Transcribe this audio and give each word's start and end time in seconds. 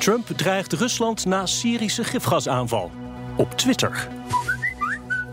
Trump 0.00 0.36
dreigt 0.36 0.80
Rusland 0.80 1.26
na 1.26 1.46
Syrische 1.46 2.04
gifgasaanval. 2.04 2.90
Op 3.36 3.58
Twitter. 3.58 4.08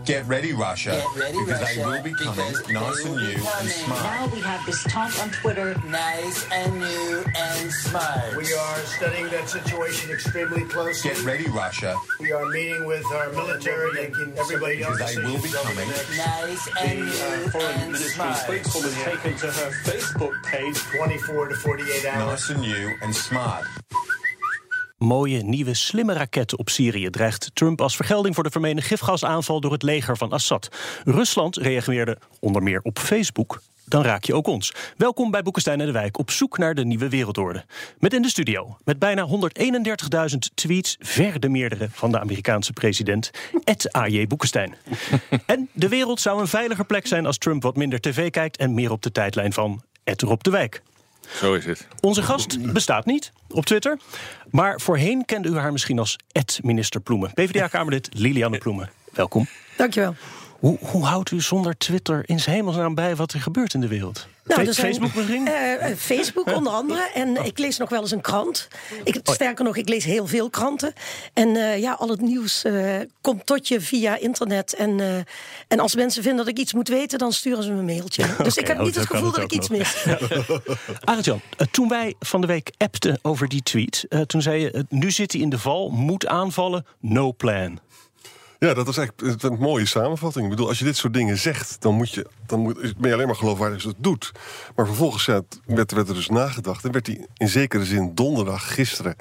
Get 0.06 0.24
ready, 0.28 0.52
Russia. 0.52 0.90
Get 0.90 1.20
ready, 1.20 1.38
because 1.44 1.60
Russia. 1.62 1.80
they 1.80 1.84
will 1.84 2.02
be 2.02 2.14
coming 2.14 2.52
nice 2.72 3.04
and 3.04 3.10
will 3.14 3.18
be 3.20 3.26
new 3.34 3.42
and 3.58 3.68
smart. 3.68 4.02
Now 4.04 4.26
we 4.32 4.38
have 4.40 4.64
this 4.64 4.82
taunt 4.84 5.20
on 5.20 5.30
Twitter. 5.30 5.74
Nice 5.84 6.46
and 6.52 6.78
new 6.78 7.24
and 7.36 7.72
smart. 7.72 8.36
We 8.36 8.52
are 8.54 8.78
studying 8.86 9.28
that 9.30 9.48
situation 9.48 10.12
extremely 10.12 10.62
closely. 10.66 11.10
Get 11.10 11.22
ready, 11.24 11.48
Russia. 11.50 11.96
We 12.20 12.30
are 12.30 12.46
meeting 12.46 12.84
with 12.86 13.04
our 13.12 13.32
military, 13.32 13.92
making 13.94 14.38
everybody 14.38 14.82
else 14.84 14.96
Because 14.96 15.16
they 15.16 15.22
will 15.22 15.32
be 15.32 15.38
decisions 15.42 15.54
over 15.56 15.74
coming. 15.74 15.88
the 15.88 15.94
next 15.96 16.16
Nice 16.16 16.68
and 16.82 16.98
new 17.00 17.58
uh, 17.60 17.62
and 17.64 17.96
smart. 17.96 18.36
spokeswoman 18.36 18.92
taken 19.04 19.36
to 19.38 19.46
her 19.50 19.70
Facebook 19.82 20.42
page 20.44 20.78
24 20.96 21.48
to 21.48 21.54
48 21.56 22.06
hours. 22.06 22.26
Nice 22.30 22.50
and 22.50 22.60
new 22.60 22.94
and 23.02 23.12
smart. 23.14 23.66
Mooie 25.06 25.42
nieuwe 25.42 25.74
slimme 25.74 26.12
raketten 26.12 26.58
op 26.58 26.68
Syrië 26.68 27.10
dreigt 27.10 27.50
Trump 27.54 27.80
als 27.80 27.96
vergelding 27.96 28.34
voor 28.34 28.44
de 28.44 28.50
vermeende 28.50 28.82
gifgasaanval 28.82 29.60
door 29.60 29.72
het 29.72 29.82
leger 29.82 30.16
van 30.16 30.32
Assad. 30.32 30.68
Rusland 31.04 31.56
reageerde 31.56 32.18
onder 32.40 32.62
meer 32.62 32.80
op 32.82 32.98
Facebook. 32.98 33.62
Dan 33.84 34.02
raak 34.02 34.24
je 34.24 34.34
ook 34.34 34.46
ons. 34.46 34.74
Welkom 34.96 35.30
bij 35.30 35.42
Boekenstein 35.42 35.80
en 35.80 35.86
de 35.86 35.92
Wijk 35.92 36.18
op 36.18 36.30
zoek 36.30 36.58
naar 36.58 36.74
de 36.74 36.84
nieuwe 36.84 37.08
wereldorde. 37.08 37.64
Met 37.98 38.14
in 38.14 38.22
de 38.22 38.28
studio, 38.28 38.76
met 38.84 38.98
bijna 38.98 39.26
131.000 39.28 40.36
tweets, 40.54 40.96
ver 41.00 41.40
de 41.40 41.48
meerdere 41.48 41.88
van 41.90 42.10
de 42.10 42.20
Amerikaanse 42.20 42.72
president, 42.72 43.30
Ed 43.64 43.96
A.J. 43.96 44.26
Boekenstein. 44.26 44.74
en 45.46 45.68
de 45.72 45.88
wereld 45.88 46.20
zou 46.20 46.40
een 46.40 46.48
veiliger 46.48 46.86
plek 46.86 47.06
zijn 47.06 47.26
als 47.26 47.38
Trump 47.38 47.62
wat 47.62 47.76
minder 47.76 48.00
tv 48.00 48.30
kijkt 48.30 48.56
en 48.56 48.74
meer 48.74 48.90
op 48.90 49.02
de 49.02 49.12
tijdlijn 49.12 49.52
van 49.52 49.82
Ed 50.04 50.22
Rob 50.22 50.40
de 50.40 50.50
Wijk. 50.50 50.82
Zo 51.34 51.54
is 51.54 51.64
het. 51.64 51.86
Onze 52.00 52.22
gast 52.22 52.72
bestaat 52.72 53.06
niet 53.06 53.32
op 53.48 53.66
Twitter. 53.66 53.98
Maar 54.50 54.80
voorheen 54.80 55.24
kende 55.24 55.48
u 55.48 55.56
haar 55.56 55.72
misschien 55.72 55.98
als 55.98 56.16
minister 56.62 57.00
Ploemen. 57.00 57.32
PvdA-kamerlid 57.34 58.08
Lilianne 58.12 58.58
Ploemen. 58.58 58.90
Welkom. 59.12 59.46
Dankjewel. 59.76 60.14
Hoe, 60.58 60.78
hoe 60.80 61.04
houdt 61.04 61.30
u 61.30 61.40
zonder 61.40 61.78
Twitter 61.78 62.22
in 62.26 62.40
's 62.40 62.46
hemelsnaam 62.46 62.94
bij 62.94 63.16
wat 63.16 63.32
er 63.32 63.40
gebeurt 63.40 63.74
in 63.74 63.80
de 63.80 63.88
wereld? 63.88 64.26
Er 64.46 64.54
zijn- 64.54 64.74
Facebook 64.74 65.14
misschien? 65.14 65.48
Eh, 65.48 65.96
Facebook 65.96 66.54
onder 66.54 66.72
andere. 66.72 67.10
En 67.14 67.44
ik 67.44 67.58
lees 67.58 67.76
nog 67.76 67.88
wel 67.88 68.00
eens 68.00 68.10
een 68.10 68.20
krant. 68.20 68.68
Ik, 69.04 69.20
sterker 69.22 69.64
nog, 69.64 69.76
ik 69.76 69.88
lees 69.88 70.04
heel 70.04 70.26
veel 70.26 70.50
kranten. 70.50 70.92
En 71.32 71.56
eh, 71.56 71.78
ja, 71.78 71.92
al 71.92 72.08
het 72.08 72.20
nieuws 72.20 72.64
komt 73.20 73.46
tot 73.46 73.68
je 73.68 73.80
via 73.80 74.18
internet. 74.18 74.74
En, 74.74 75.24
en 75.68 75.80
als 75.80 75.94
mensen 75.94 76.22
vinden 76.22 76.44
dat 76.44 76.54
ik 76.54 76.60
iets 76.60 76.72
moet 76.72 76.88
weten, 76.88 77.18
dan 77.18 77.32
sturen 77.32 77.62
ze 77.62 77.72
me 77.72 77.78
een 77.78 77.84
mailtje. 77.84 78.24
Dus 78.42 78.56
ik 78.56 78.66
heb 78.66 78.78
oh, 78.78 78.84
niet 78.84 78.94
het 78.94 79.06
gevoel 79.06 79.32
dat 79.32 79.42
ik 79.42 79.52
iets 79.52 79.68
nog. 79.68 79.78
mis. 79.78 80.04
Arend-Jan, 81.04 81.40
eh, 81.56 81.66
toen 81.70 81.88
wij 81.88 82.14
van 82.20 82.40
de 82.40 82.46
week 82.46 82.70
appten 82.76 83.18
over 83.22 83.48
die 83.48 83.62
tweet... 83.62 84.06
toen 84.26 84.42
zei 84.42 84.60
je, 84.60 84.84
nu 84.88 85.10
zit 85.10 85.32
hij 85.32 85.40
in 85.40 85.48
de 85.50 85.58
val, 85.58 85.90
moet 85.90 86.26
aanvallen, 86.26 86.86
no 87.00 87.32
plan. 87.32 87.78
Ja, 88.58 88.74
dat 88.74 88.88
is 88.88 88.96
eigenlijk 88.96 89.42
een 89.42 89.58
mooie 89.58 89.86
samenvatting. 89.86 90.44
Ik 90.44 90.50
bedoel, 90.50 90.68
als 90.68 90.78
je 90.78 90.84
dit 90.84 90.96
soort 90.96 91.12
dingen 91.14 91.38
zegt, 91.38 91.76
dan, 91.80 91.94
moet 91.94 92.10
je, 92.10 92.26
dan 92.46 92.60
moet, 92.60 92.74
ben 92.96 93.08
je 93.08 93.14
alleen 93.14 93.26
maar 93.26 93.36
geloofwaardig 93.36 93.74
als 93.74 93.82
je 93.84 93.88
het 93.88 94.02
doet. 94.04 94.32
Maar 94.76 94.86
vervolgens 94.86 95.24
ja, 95.24 95.42
werd, 95.66 95.92
werd 95.92 96.08
er 96.08 96.14
dus 96.14 96.28
nagedacht 96.28 96.84
en 96.84 96.92
werd 96.92 97.06
hij 97.06 97.26
in 97.34 97.48
zekere 97.48 97.84
zin 97.84 98.14
donderdag 98.14 98.74
gisteren. 98.74 99.16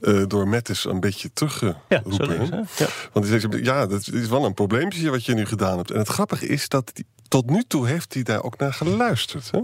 eh, 0.00 0.22
door 0.26 0.48
Mattis 0.48 0.84
een 0.84 1.00
beetje 1.00 1.28
Ja, 1.28 1.32
teruggeroepen. 1.34 2.38
hè? 2.50 2.56
Ja. 2.56 2.88
Want 3.12 3.28
hij 3.28 3.40
zegt, 3.40 3.64
ja, 3.64 3.86
dat 3.86 4.08
is 4.12 4.28
wel 4.28 4.44
een 4.44 4.54
probleempje 4.54 5.10
wat 5.10 5.24
je 5.24 5.34
nu 5.34 5.46
gedaan 5.46 5.76
hebt. 5.76 5.90
En 5.90 5.98
het 5.98 6.08
grappige 6.08 6.46
is 6.46 6.68
dat 6.68 6.92
tot 7.28 7.50
nu 7.50 7.62
toe 7.68 7.86
heeft 7.86 8.14
hij 8.14 8.22
daar 8.22 8.42
ook 8.42 8.58
naar 8.58 8.72
geluisterd. 8.72 9.50
Hè? 9.50 9.60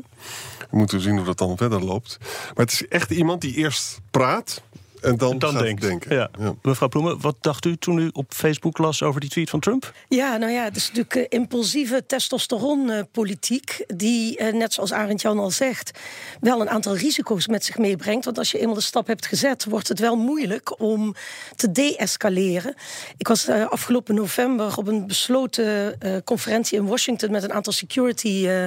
We 0.70 0.76
moeten 0.76 1.00
zien 1.00 1.16
hoe 1.16 1.24
dat 1.26 1.38
dan 1.38 1.56
verder 1.56 1.84
loopt. 1.84 2.16
Maar 2.20 2.64
het 2.64 2.72
is 2.72 2.88
echt 2.88 3.10
iemand 3.10 3.40
die 3.40 3.54
eerst 3.54 4.00
praat 4.10 4.62
en 5.02 5.16
dan, 5.16 5.38
Dan 5.38 5.52
gaat 5.52 5.62
denkt. 5.62 5.82
denken. 5.82 6.14
Ja. 6.16 6.30
Mevrouw 6.62 6.88
Ploemen, 6.88 7.20
wat 7.20 7.36
dacht 7.40 7.64
u 7.64 7.76
toen 7.76 7.98
u 7.98 8.10
op 8.12 8.32
Facebook 8.34 8.78
las 8.78 9.02
over 9.02 9.20
die 9.20 9.30
tweet 9.30 9.50
van 9.50 9.60
Trump? 9.60 9.92
Ja, 10.08 10.36
nou 10.36 10.52
ja, 10.52 10.64
het 10.64 10.76
is 10.76 10.86
natuurlijk 10.86 11.14
eh, 11.14 11.38
impulsieve 11.38 12.06
testosteronpolitiek... 12.06 13.84
die, 13.86 14.36
eh, 14.36 14.52
net 14.52 14.72
zoals 14.72 14.92
Arend 14.92 15.20
Jan 15.20 15.38
al 15.38 15.50
zegt... 15.50 15.98
wel 16.40 16.60
een 16.60 16.70
aantal 16.70 16.96
risico's 16.96 17.46
met 17.46 17.64
zich 17.64 17.78
meebrengt. 17.78 18.24
Want 18.24 18.38
als 18.38 18.50
je 18.50 18.58
eenmaal 18.58 18.74
de 18.74 18.80
stap 18.80 19.06
hebt 19.06 19.26
gezet... 19.26 19.64
wordt 19.64 19.88
het 19.88 19.98
wel 19.98 20.16
moeilijk 20.16 20.80
om 20.80 21.14
te 21.56 21.72
de-escaleren. 21.72 22.74
Ik 23.16 23.28
was 23.28 23.48
eh, 23.48 23.66
afgelopen 23.68 24.14
november 24.14 24.76
op 24.76 24.86
een 24.86 25.06
besloten 25.06 26.00
eh, 26.00 26.16
conferentie 26.24 26.78
in 26.78 26.86
Washington... 26.86 27.30
met 27.30 27.42
een 27.42 27.52
aantal 27.52 27.72
security 27.72 28.46
eh, 28.48 28.66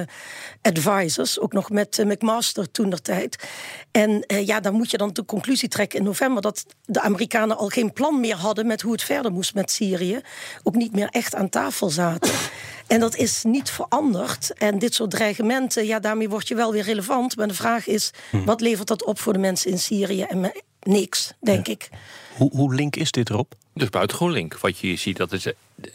advisors. 0.66 1.40
Ook 1.40 1.52
nog 1.52 1.70
met 1.70 1.98
eh, 1.98 2.06
McMaster 2.06 2.70
toen 2.70 2.90
der 2.90 3.02
tijd. 3.02 3.48
En 3.90 4.22
eh, 4.22 4.46
ja, 4.46 4.60
dan 4.60 4.74
moet 4.74 4.90
je 4.90 4.96
dan 4.96 5.12
de 5.12 5.24
conclusie 5.24 5.68
trekken 5.68 5.98
in 5.98 6.04
november... 6.04 6.42
dat 6.42 6.66
de 6.84 7.00
Amerikanen 7.00 7.56
al 7.56 7.68
geen 7.68 7.92
plan 7.92 8.20
meer 8.20 8.36
hadden... 8.36 8.66
met 8.66 8.82
hoe 8.82 8.92
het 8.92 9.02
verder 9.02 9.32
moest 9.32 9.54
met 9.54 9.70
Syrië. 9.70 10.20
Ook 10.62 10.74
niet 10.74 10.92
meer 10.92 11.08
echt 11.10 11.34
aan 11.34 11.48
tafel 11.48 11.90
zaten. 11.90 12.32
En 12.86 13.00
dat 13.00 13.16
is 13.16 13.42
niet 13.42 13.70
veranderd. 13.70 14.52
En 14.52 14.78
dit 14.78 14.94
soort 14.94 15.10
dreigementen, 15.10 15.86
ja, 15.86 15.98
daarmee 15.98 16.28
word 16.28 16.48
je 16.48 16.54
wel 16.54 16.72
weer 16.72 16.82
relevant. 16.82 17.36
Maar 17.36 17.48
de 17.48 17.54
vraag 17.54 17.86
is, 17.86 18.10
wat 18.44 18.60
levert 18.60 18.88
dat 18.88 19.04
op 19.04 19.18
voor 19.18 19.32
de 19.32 19.38
mensen 19.38 19.70
in 19.70 19.78
Syrië? 19.78 20.22
En 20.22 20.52
niks, 20.86 21.32
denk 21.40 21.68
ik. 21.68 21.88
Hoe, 22.36 22.50
hoe 22.50 22.74
link 22.74 22.96
is 22.96 23.10
dit 23.10 23.30
erop? 23.30 23.54
Dus 23.74 23.88
buitengewoon 23.88 24.32
link. 24.32 24.58
Wat 24.58 24.78
je 24.78 24.86
hier 24.86 24.98
ziet, 24.98 25.16
dat, 25.16 25.32
is, 25.32 25.46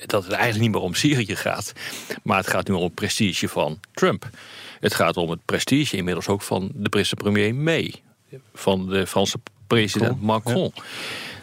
dat 0.05 0.23
het 0.23 0.31
eigenlijk 0.31 0.61
niet 0.61 0.71
meer 0.71 0.81
om 0.81 0.93
Syrië 0.93 1.35
gaat. 1.35 1.73
Maar 2.23 2.37
het 2.37 2.47
gaat 2.47 2.67
nu 2.67 2.73
om 2.73 2.83
het 2.83 2.93
prestige 2.93 3.47
van 3.47 3.79
Trump. 3.93 4.29
Het 4.79 4.93
gaat 4.93 5.17
om 5.17 5.29
het 5.29 5.45
prestige 5.45 5.97
inmiddels 5.97 6.27
ook 6.27 6.41
van 6.41 6.71
de 6.73 6.89
Britse 6.89 7.15
premier 7.15 7.55
May. 7.55 7.93
Van 8.53 8.89
de 8.89 9.07
Franse 9.07 9.39
president 9.67 10.21
Macron. 10.21 10.73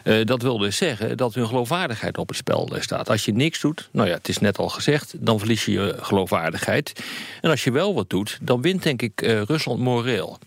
Eh, 0.03 0.25
dat 0.25 0.43
wil 0.43 0.59
dus 0.59 0.77
zeggen 0.77 1.17
dat 1.17 1.35
hun 1.35 1.47
geloofwaardigheid 1.47 2.19
op 2.19 2.29
het 2.29 2.37
spel 2.37 2.71
staat. 2.79 3.11
Als 3.11 3.25
je 3.25 3.33
niks 3.33 3.61
doet, 3.61 3.89
nou 3.93 4.09
ja, 4.09 4.15
het 4.15 4.29
is 4.29 4.39
net 4.39 4.59
al 4.59 4.69
gezegd, 4.69 5.15
dan 5.19 5.39
verlies 5.39 5.65
je 5.65 5.73
je 5.73 5.97
geloofwaardigheid. 6.01 6.93
En 7.41 7.51
als 7.51 7.65
je 7.65 7.71
wel 7.71 7.95
wat 7.95 8.11
doet, 8.11 8.39
dan 8.43 8.63
wint 8.63 8.83
denk 8.83 9.03
ik 9.03 9.23
eh, 9.23 9.43
Rusland 9.43 9.81
moreel. 9.81 10.39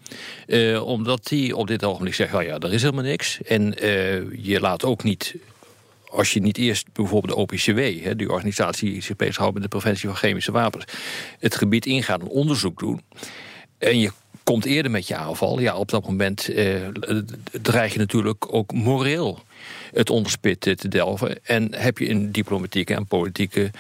Eh, 0.47 0.85
omdat 0.85 1.28
die 1.28 1.56
op 1.56 1.67
dit 1.67 1.84
ogenblik 1.84 2.13
zegt, 2.13 2.31
nou 2.31 2.44
ja, 2.44 2.57
er 2.57 2.73
is 2.73 2.81
helemaal 2.81 3.03
niks. 3.03 3.41
En 3.41 3.73
je 4.41 4.57
laat 4.59 4.84
ook 4.84 5.03
niet 5.03 5.35
als 6.09 6.33
je 6.33 6.41
niet 6.41 6.57
eerst 6.57 6.94
bijvoorbeeld 6.94 7.33
de 7.33 7.39
OPCW, 7.39 8.18
die 8.18 8.31
organisatie 8.31 8.91
die 8.91 9.01
zich 9.01 9.16
bezighoudt 9.16 9.53
met 9.53 9.63
de 9.63 9.69
preventie 9.69 10.07
van 10.07 10.18
chemische 10.18 10.51
wapens, 10.51 10.85
het 11.39 11.56
gebied 11.56 11.85
ingaat 11.85 12.22
en 12.22 12.28
onderzoek 12.28 12.79
doen. 12.79 13.01
En 13.78 14.00
je 14.00 14.12
komt 14.44 14.66
eerder 14.66 14.91
met 14.91 15.07
je 15.07 15.16
aanval. 15.16 15.59
Ja, 15.59 15.75
op 15.75 15.90
dat 15.90 16.06
moment 16.07 16.47
eh, 16.47 16.75
dreig 17.62 17.94
je 17.94 18.00
natuurlijk 18.00 18.53
ook 18.53 18.74
moreel 18.74 19.40
het 19.94 20.09
onderspit 20.09 20.59
te 20.59 20.88
delven. 20.88 21.46
En 21.46 21.75
heb 21.75 21.97
je 21.97 22.09
een 22.09 22.31
diplomatieke 22.31 22.94
en 22.94 23.07
politieke 23.07 23.72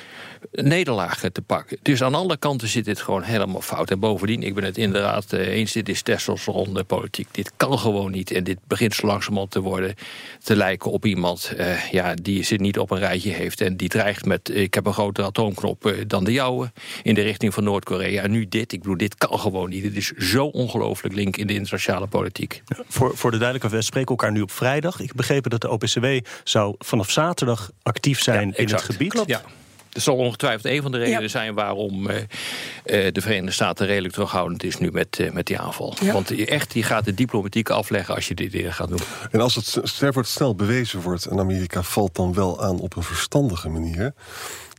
nederlaag 0.51 1.19
te 1.31 1.41
pakken. 1.41 1.77
Dus 1.81 2.03
aan 2.03 2.15
alle 2.15 2.37
kanten 2.37 2.67
zit 2.67 2.85
dit 2.85 3.01
gewoon 3.01 3.23
helemaal 3.23 3.61
fout. 3.61 3.91
En 3.91 3.99
bovendien, 3.99 4.43
ik 4.43 4.55
ben 4.55 4.63
het 4.63 4.77
inderdaad 4.77 5.33
eh, 5.33 5.47
eens, 5.47 5.71
dit 5.71 5.89
is 5.89 6.01
testosteron 6.01 6.85
politiek. 6.87 7.27
Dit 7.31 7.51
kan 7.57 7.79
gewoon 7.79 8.11
niet. 8.11 8.31
En 8.31 8.43
dit 8.43 8.57
begint 8.67 8.95
zo 8.95 9.07
langzamerhand 9.07 9.51
te 9.51 9.61
worden 9.61 9.95
te 10.43 10.55
lijken 10.55 10.91
op 10.91 11.05
iemand 11.05 11.53
eh, 11.57 11.89
ja, 11.91 12.13
die 12.13 12.43
ze 12.43 12.55
niet 12.55 12.79
op 12.79 12.91
een 12.91 12.99
rijtje 12.99 13.31
heeft. 13.31 13.61
En 13.61 13.77
die 13.77 13.89
dreigt 13.89 14.25
met, 14.25 14.49
eh, 14.49 14.61
ik 14.61 14.73
heb 14.73 14.85
een 14.85 14.93
grotere 14.93 15.27
atoomknop 15.27 15.93
dan 16.07 16.23
de 16.23 16.31
jouwe. 16.31 16.71
In 17.03 17.13
de 17.13 17.21
richting 17.21 17.53
van 17.53 17.63
Noord-Korea. 17.63 18.23
En 18.23 18.31
nu 18.31 18.47
dit, 18.47 18.71
ik 18.71 18.79
bedoel, 18.79 18.97
dit 18.97 19.15
kan 19.15 19.39
gewoon 19.39 19.69
niet. 19.69 19.83
Dit 19.83 19.95
is 19.95 20.11
zo 20.11 20.45
ongelooflijk 20.45 21.15
link 21.15 21.37
in 21.37 21.47
de 21.47 21.53
internationale 21.53 22.07
politiek. 22.07 22.63
Voor, 22.87 23.17
voor 23.17 23.31
de 23.31 23.37
duidelijkheid, 23.37 23.81
we 23.81 23.87
spreken 23.87 24.09
elkaar 24.09 24.31
nu 24.31 24.41
op 24.41 24.51
vrijdag. 24.51 24.99
Ik 24.99 25.07
heb 25.07 25.15
begrepen 25.15 25.49
dat 25.49 25.61
de 25.61 25.69
OPCW 25.69 26.00
zou 26.43 26.75
vanaf 26.79 27.09
zaterdag 27.09 27.71
actief 27.83 28.21
zijn 28.21 28.53
in 28.55 28.69
het 28.69 28.81
gebied. 28.81 29.09
Klopt. 29.11 29.29
Ja. 29.29 29.41
Dat 29.89 30.03
zal 30.03 30.15
ongetwijfeld 30.15 30.65
een 30.65 30.81
van 30.81 30.91
de 30.91 30.97
redenen 30.97 31.21
Ja. 31.21 31.27
zijn 31.27 31.53
waarom 31.53 32.09
eh, 32.09 32.17
eh, 32.17 33.13
de 33.13 33.21
Verenigde 33.21 33.51
Staten 33.51 33.85
redelijk 33.85 34.13
terughoudend 34.13 34.63
is 34.63 34.77
nu 34.77 34.91
met, 34.91 35.19
eh, 35.19 35.31
met 35.31 35.45
die 35.45 35.59
aanval. 35.59 35.95
Ja. 36.01 36.13
Want 36.13 36.29
je 36.29 36.45
echt, 36.45 36.73
je 36.73 36.83
gaat 36.83 37.05
de 37.05 37.13
diplomatiek 37.13 37.69
afleggen 37.69 38.15
als 38.15 38.27
je 38.27 38.33
dit 38.33 38.51
weer 38.51 38.73
gaat 38.73 38.89
doen. 38.89 38.99
En 39.31 39.41
als 39.41 39.55
het 39.55 39.99
er 40.01 40.13
wordt 40.13 40.29
snel 40.29 40.55
bewezen 40.55 41.01
wordt 41.01 41.25
en 41.25 41.39
Amerika 41.39 41.81
valt 41.81 42.15
dan 42.15 42.33
wel 42.33 42.63
aan 42.63 42.79
op 42.79 42.95
een 42.95 43.03
verstandige 43.03 43.69
manier, 43.69 44.13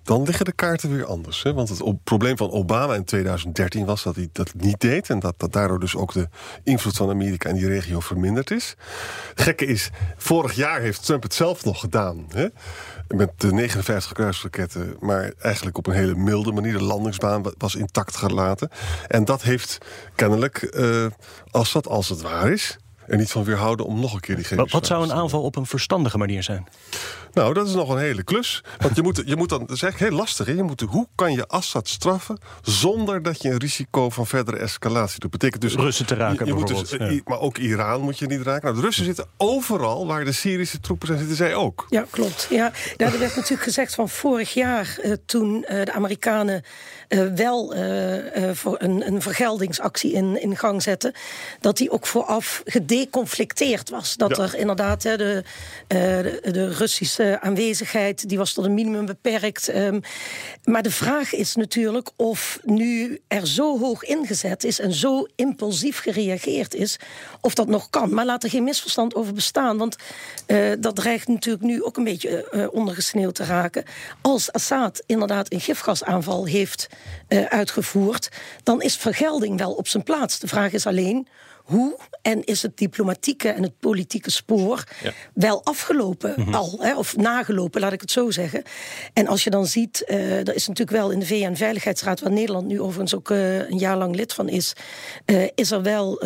dan 0.02 0.22
liggen 0.22 0.44
de 0.44 0.52
kaarten 0.52 0.90
weer 0.94 1.04
anders. 1.06 1.42
Hè? 1.42 1.52
Want 1.54 1.68
het 1.68 2.04
probleem 2.04 2.36
van 2.36 2.50
Obama 2.50 2.94
in 2.94 3.04
2013 3.04 3.84
was 3.84 4.02
dat 4.02 4.16
hij 4.16 4.28
dat 4.32 4.54
niet 4.56 4.80
deed. 4.80 5.10
En 5.10 5.18
dat, 5.18 5.34
dat 5.36 5.52
daardoor 5.52 5.80
dus 5.80 5.96
ook 5.96 6.12
de 6.12 6.28
invloed 6.64 6.96
van 6.96 7.10
Amerika 7.10 7.48
in 7.48 7.54
die 7.54 7.66
regio 7.68 8.00
verminderd 8.00 8.50
is. 8.50 8.74
Het 9.28 9.42
gekke 9.42 9.66
is, 9.66 9.90
vorig 10.16 10.52
jaar 10.52 10.80
heeft 10.80 11.04
Trump 11.04 11.22
het 11.22 11.34
zelf 11.34 11.64
nog 11.64 11.80
gedaan. 11.80 12.26
Hè? 12.28 12.46
Met 13.08 13.30
de 13.36 13.52
59 13.52 14.12
kruisraketten, 14.12 14.96
maar 15.00 15.32
eigenlijk 15.38 15.78
op 15.78 15.86
een 15.86 15.94
hele 15.94 16.14
milde 16.14 16.52
manier. 16.52 16.72
De 16.78 16.84
landingsbaan 16.84 17.42
wa- 17.42 17.52
was 17.58 17.74
intact 17.74 18.16
gelaten. 18.16 18.68
En 19.08 19.24
dat 19.24 19.42
heeft 19.42 19.78
kennelijk, 20.14 20.56
eh 20.62 21.06
als 21.50 21.72
dat 21.72 21.86
als 21.88 22.08
het 22.08 22.20
waar 22.22 22.52
is, 22.52 22.76
er 23.06 23.16
niet 23.16 23.30
van 23.30 23.44
weerhouden 23.44 23.86
om 23.86 24.00
nog 24.00 24.14
een 24.14 24.20
keer 24.20 24.34
die 24.36 24.44
Wat, 24.44 24.54
chemische 24.54 24.76
wat 24.78 24.86
zou 24.86 25.02
een 25.04 25.12
aanval 25.12 25.42
op 25.42 25.56
een 25.56 25.66
verstandige 25.66 26.18
manier 26.18 26.42
zijn? 26.42 26.66
Nou, 27.32 27.54
dat 27.54 27.66
is 27.68 27.74
nog 27.74 27.88
een 27.88 27.98
hele 27.98 28.22
klus. 28.22 28.62
Want 28.78 28.96
je 28.96 29.02
moet, 29.02 29.22
je 29.26 29.36
moet 29.36 29.48
dan, 29.48 29.58
dat 29.60 29.70
is 29.70 29.82
eigenlijk 29.82 30.12
heel 30.12 30.20
lastig. 30.22 30.46
Hè? 30.46 30.52
Je 30.52 30.62
moet, 30.62 30.80
hoe 30.80 31.06
kan 31.14 31.32
je 31.32 31.46
Assad 31.46 31.88
straffen 31.88 32.38
zonder 32.62 33.22
dat 33.22 33.42
je 33.42 33.50
een 33.50 33.58
risico 33.58 34.10
van 34.10 34.26
verdere 34.26 34.56
escalatie 34.56 35.20
doet? 35.20 35.30
betekent 35.30 35.60
dus. 35.62 35.74
Russen 35.74 36.06
te 36.06 36.14
raken 36.14 36.46
je, 36.46 36.52
je 36.52 36.58
moet 36.58 36.66
dus, 36.68 36.76
bijvoorbeeld, 36.80 37.10
eh, 37.10 37.16
ja. 37.16 37.22
Maar 37.24 37.40
ook 37.40 37.58
Iran 37.58 38.00
moet 38.00 38.18
je 38.18 38.26
niet 38.26 38.42
raken. 38.42 38.62
Nou, 38.64 38.74
de 38.76 38.82
Russen 38.82 39.04
zitten 39.04 39.26
overal 39.36 40.06
waar 40.06 40.24
de 40.24 40.32
Syrische 40.32 40.80
troepen 40.80 41.06
zijn, 41.06 41.18
zitten 41.18 41.36
zij 41.36 41.54
ook. 41.54 41.86
Ja, 41.88 42.04
klopt. 42.10 42.46
Ja, 42.50 42.72
nou, 42.96 43.12
er 43.12 43.18
werd 43.18 43.36
natuurlijk 43.36 43.62
gezegd 43.62 43.94
van 43.94 44.08
vorig 44.08 44.54
jaar, 44.54 44.98
eh, 45.02 45.12
toen 45.26 45.64
eh, 45.64 45.84
de 45.84 45.92
Amerikanen 45.92 46.62
eh, 47.08 47.26
wel 47.34 47.74
eh, 47.74 48.48
eh, 48.48 48.56
voor 48.56 48.76
een, 48.78 49.06
een 49.06 49.22
vergeldingsactie 49.22 50.12
in, 50.12 50.40
in 50.42 50.56
gang 50.56 50.82
zetten, 50.82 51.12
dat 51.60 51.76
die 51.76 51.90
ook 51.90 52.06
vooraf 52.06 52.62
gedeconflicteerd 52.64 53.90
was. 53.90 54.16
Dat 54.16 54.36
Ja. 54.36 54.42
er 54.42 54.54
inderdaad 54.56 55.02
hè, 55.02 55.16
de, 55.16 55.44
eh, 55.86 55.98
de, 55.98 56.40
de 56.52 56.68
Russische 56.68 57.21
aanwezigheid, 57.40 58.28
die 58.28 58.38
was 58.38 58.52
tot 58.52 58.64
een 58.64 58.74
minimum 58.74 59.06
beperkt. 59.06 59.68
Ehm, 59.68 60.00
maar 60.64 60.82
de 60.82 60.90
vraag 60.90 61.34
is 61.34 61.54
natuurlijk 61.54 62.10
of 62.16 62.58
nu 62.64 63.20
er 63.28 63.46
zo 63.46 63.78
hoog 63.78 64.04
ingezet 64.04 64.64
is 64.64 64.80
en 64.80 64.92
zo 64.92 65.26
impulsief 65.34 65.98
gereageerd 65.98 66.74
is, 66.74 66.96
of 67.40 67.54
dat 67.54 67.68
nog 67.68 67.90
kan. 67.90 68.14
Maar 68.14 68.24
laat 68.24 68.42
er 68.42 68.50
geen 68.50 68.64
misverstand 68.64 69.14
over 69.14 69.32
bestaan, 69.32 69.78
want 69.78 69.96
eh, 70.46 70.70
dat 70.78 70.96
dreigt 70.96 71.28
natuurlijk 71.28 71.64
nu 71.64 71.82
ook 71.82 71.96
een 71.96 72.04
beetje 72.04 72.48
eh, 72.48 72.66
ondergesneeuwd 72.72 73.34
te 73.34 73.44
raken. 73.44 73.84
Als 74.20 74.52
Assad 74.52 75.02
inderdaad 75.06 75.52
een 75.52 75.60
gifgasaanval 75.60 76.44
heeft 76.46 76.88
eh, 77.28 77.44
uitgevoerd, 77.44 78.28
dan 78.62 78.82
is 78.82 78.96
vergelding 78.96 79.58
wel 79.58 79.72
op 79.72 79.88
zijn 79.88 80.02
plaats. 80.02 80.38
De 80.38 80.48
vraag 80.48 80.72
is 80.72 80.86
alleen 80.86 81.28
hoe 81.62 81.98
en 82.22 82.44
is 82.44 82.62
het 82.62 82.76
diplomatieke 82.76 83.48
en 83.48 83.62
het 83.62 83.78
politieke 83.78 84.30
spoor 84.30 84.84
Ja. 85.02 85.12
wel 85.34 85.64
afgelopen 85.64 86.54
al, 86.54 86.76
hè, 86.80 86.96
of 86.96 87.16
nagelopen, 87.16 87.80
laat 87.80 87.92
ik 87.92 88.00
het 88.00 88.10
zo 88.10 88.30
zeggen. 88.30 88.62
En 89.12 89.26
als 89.26 89.44
je 89.44 89.50
dan 89.50 89.66
ziet, 89.66 90.04
eh, 90.04 90.38
er 90.38 90.54
is 90.54 90.68
natuurlijk 90.68 90.96
wel 90.96 91.10
in 91.10 91.18
de 91.18 91.26
VN-veiligheidsraad, 91.26 92.20
waar 92.20 92.32
Nederland 92.32 92.66
nu 92.66 92.80
overigens 92.80 93.14
ook 93.14 93.30
eh, 93.30 93.70
een 93.70 93.78
jaar 93.78 93.96
lang 93.96 94.14
lid 94.14 94.32
van 94.32 94.48
is, 94.48 94.72
eh, 95.24 95.48
is 95.54 95.70
er 95.70 95.82
wel 95.82 96.20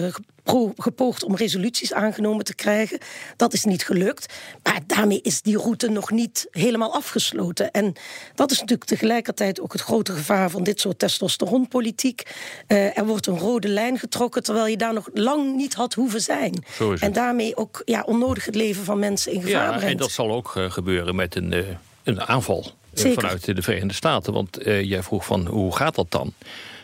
gepoogd 0.77 1.25
om 1.25 1.37
resoluties 1.37 1.93
aangenomen 1.93 2.45
te 2.45 2.55
krijgen. 2.55 2.99
Dat 3.37 3.53
is 3.53 3.65
niet 3.65 3.85
gelukt. 3.85 4.35
Maar 4.63 4.81
daarmee 4.87 5.21
is 5.23 5.43
die 5.43 5.59
route 5.59 5.89
nog 5.89 6.11
niet 6.11 6.47
helemaal 6.51 6.95
afgesloten. 6.95 7.71
En 7.71 7.93
dat 8.35 8.51
is 8.51 8.59
natuurlijk 8.61 8.89
tegelijkertijd 8.89 9.61
ook 9.61 9.73
het 9.73 9.83
grote 9.83 10.13
gevaar 10.13 10.51
van 10.51 10.63
dit 10.65 10.81
soort 10.81 10.99
testosteronpolitiek. 10.99 12.23
Eh, 12.67 12.99
er 12.99 13.07
wordt 13.07 13.27
een 13.27 13.39
rode 13.39 13.69
lijn 13.69 13.99
getrokken, 13.99 14.43
terwijl 14.43 14.67
je 14.67 14.77
daar 14.77 14.93
nog 14.95 15.09
lang 15.15 15.57
niet 15.57 15.75
had 15.75 15.95
hoeven 15.95 16.21
zijn. 16.21 16.65
En 16.99 17.13
daarmee 17.13 17.57
ook 17.57 17.83
ja, 17.85 18.03
onnodig 18.07 18.45
het 18.45 18.55
leven 18.55 18.85
van 18.85 18.99
mensen 18.99 19.33
in 19.33 19.43
gevaar 19.43 19.63
Ja, 19.63 19.69
brengt. 19.69 19.85
en 19.93 19.97
dat 19.97 20.11
zal 20.11 20.31
ook 20.33 20.53
eh, 20.57 20.71
gebeuren 20.71 21.15
met 21.15 21.35
een, 21.35 21.53
eh, 21.53 21.65
een 22.03 22.21
aanval 22.23 22.67
Zeker. 22.93 23.21
vanuit 23.21 23.45
de 23.57 23.63
Verenigde 23.63 23.95
Staten. 23.95 24.33
Want 24.33 24.59
jij 24.63 25.03
vroeg 25.03 25.25
van 25.25 25.47
hoe 25.47 25.77
gaat 25.77 25.95
dat 25.95 26.11
dan? 26.11 26.33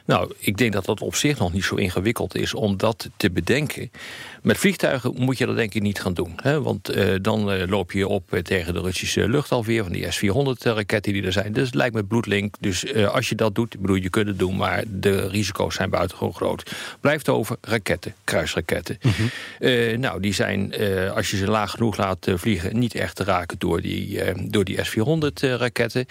Nou, 0.04 0.32
ik 0.38 0.56
denk 0.56 0.72
dat 0.72 0.84
dat 0.84 1.00
op 1.00 1.14
zich 1.14 1.38
nog 1.38 1.52
niet 1.52 1.64
zo 1.64 1.74
ingewikkeld 1.74 2.34
is 2.34 2.54
om 2.54 2.76
dat 2.76 3.10
te 3.16 3.30
bedenken. 3.30 3.90
Met 4.42 4.58
vliegtuigen 4.58 5.14
moet 5.16 5.38
je 5.38 5.46
dat 5.46 5.56
denk 5.56 5.74
ik 5.74 5.82
niet 5.82 6.00
gaan 6.00 6.14
doen. 6.14 6.32
Hè? 6.36 6.62
Want 6.62 6.88
eh, 6.88 7.14
dan 7.20 7.52
eh, 7.52 7.68
loop 7.68 7.92
je 7.92 8.08
op 8.08 8.32
eh, 8.34 8.40
tegen 8.40 8.74
de 8.74 8.80
Russische 8.80 9.28
luchtalweer... 9.28 9.82
van 9.82 9.92
die 9.92 10.10
S-400-raketten 10.10 11.12
die 11.12 11.22
er 11.22 11.32
zijn. 11.32 11.52
Dus 11.52 11.66
het 11.66 11.74
lijkt 11.74 11.94
me 11.94 12.04
bloedlink. 12.04 12.54
Dus 12.60 12.94
als 12.94 13.28
je 13.28 13.34
dat 13.34 13.54
doet, 13.54 13.80
bedoel, 13.80 13.96
je 13.96 14.10
kunt 14.10 14.26
het 14.26 14.38
doen... 14.38 14.56
maar 14.56 14.84
de 14.86 15.28
risico's 15.28 15.74
zijn 15.74 15.90
buitengewoon 15.90 16.34
groot. 16.34 16.70
Blijft 17.00 17.28
over 17.28 17.56
raketten, 17.60 18.14
kruisraketten. 18.24 18.98
Eh, 19.58 19.98
nou, 19.98 20.20
die 20.20 20.34
zijn, 20.34 20.74
als 21.14 21.30
je 21.30 21.36
ze 21.36 21.46
laag 21.46 21.70
genoeg 21.70 21.96
laat 21.96 22.26
vliegen... 22.34 22.78
niet 22.78 22.94
echt 22.94 23.16
te 23.16 23.24
raken 23.24 23.58
door 23.58 23.80
die, 23.80 24.20
door 24.50 24.64
die 24.64 24.84
S-400-raketten. 24.84 26.06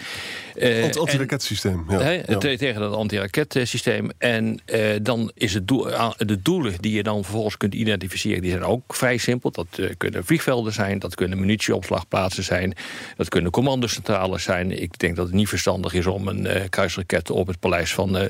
Ant- 0.82 0.98
Antiraketsysteem. 0.98 1.84
Ja. 1.88 2.38
Tegen 2.38 2.80
dat 2.80 2.94
antiraketsysteem. 2.94 3.91
En 4.18 4.60
eh, 4.64 4.80
dan 5.02 5.30
is 5.34 5.54
het 5.54 5.68
doel, 5.68 5.92
ah, 5.92 6.12
de 6.16 6.42
doelen 6.42 6.74
die 6.80 6.92
je 6.92 7.02
dan 7.02 7.22
vervolgens 7.22 7.56
kunt 7.56 7.74
identificeren, 7.74 8.42
die 8.42 8.50
zijn 8.50 8.64
ook 8.64 8.94
vrij 8.94 9.16
simpel. 9.16 9.50
Dat 9.50 9.66
eh, 9.76 9.90
kunnen 9.96 10.24
vliegvelden 10.24 10.72
zijn, 10.72 10.98
dat 10.98 11.14
kunnen 11.14 11.40
munitieopslagplaatsen 11.40 12.44
zijn, 12.44 12.74
dat 13.16 13.28
kunnen 13.28 13.50
commandocentrales 13.50 14.42
zijn. 14.42 14.82
Ik 14.82 14.98
denk 14.98 15.16
dat 15.16 15.26
het 15.26 15.34
niet 15.34 15.48
verstandig 15.48 15.94
is 15.94 16.06
om 16.06 16.28
een 16.28 16.46
eh, 16.46 16.68
kruisraket 16.68 17.30
op 17.30 17.46
het 17.46 17.60
paleis 17.60 17.94
van 17.94 18.16
eh, 18.16 18.26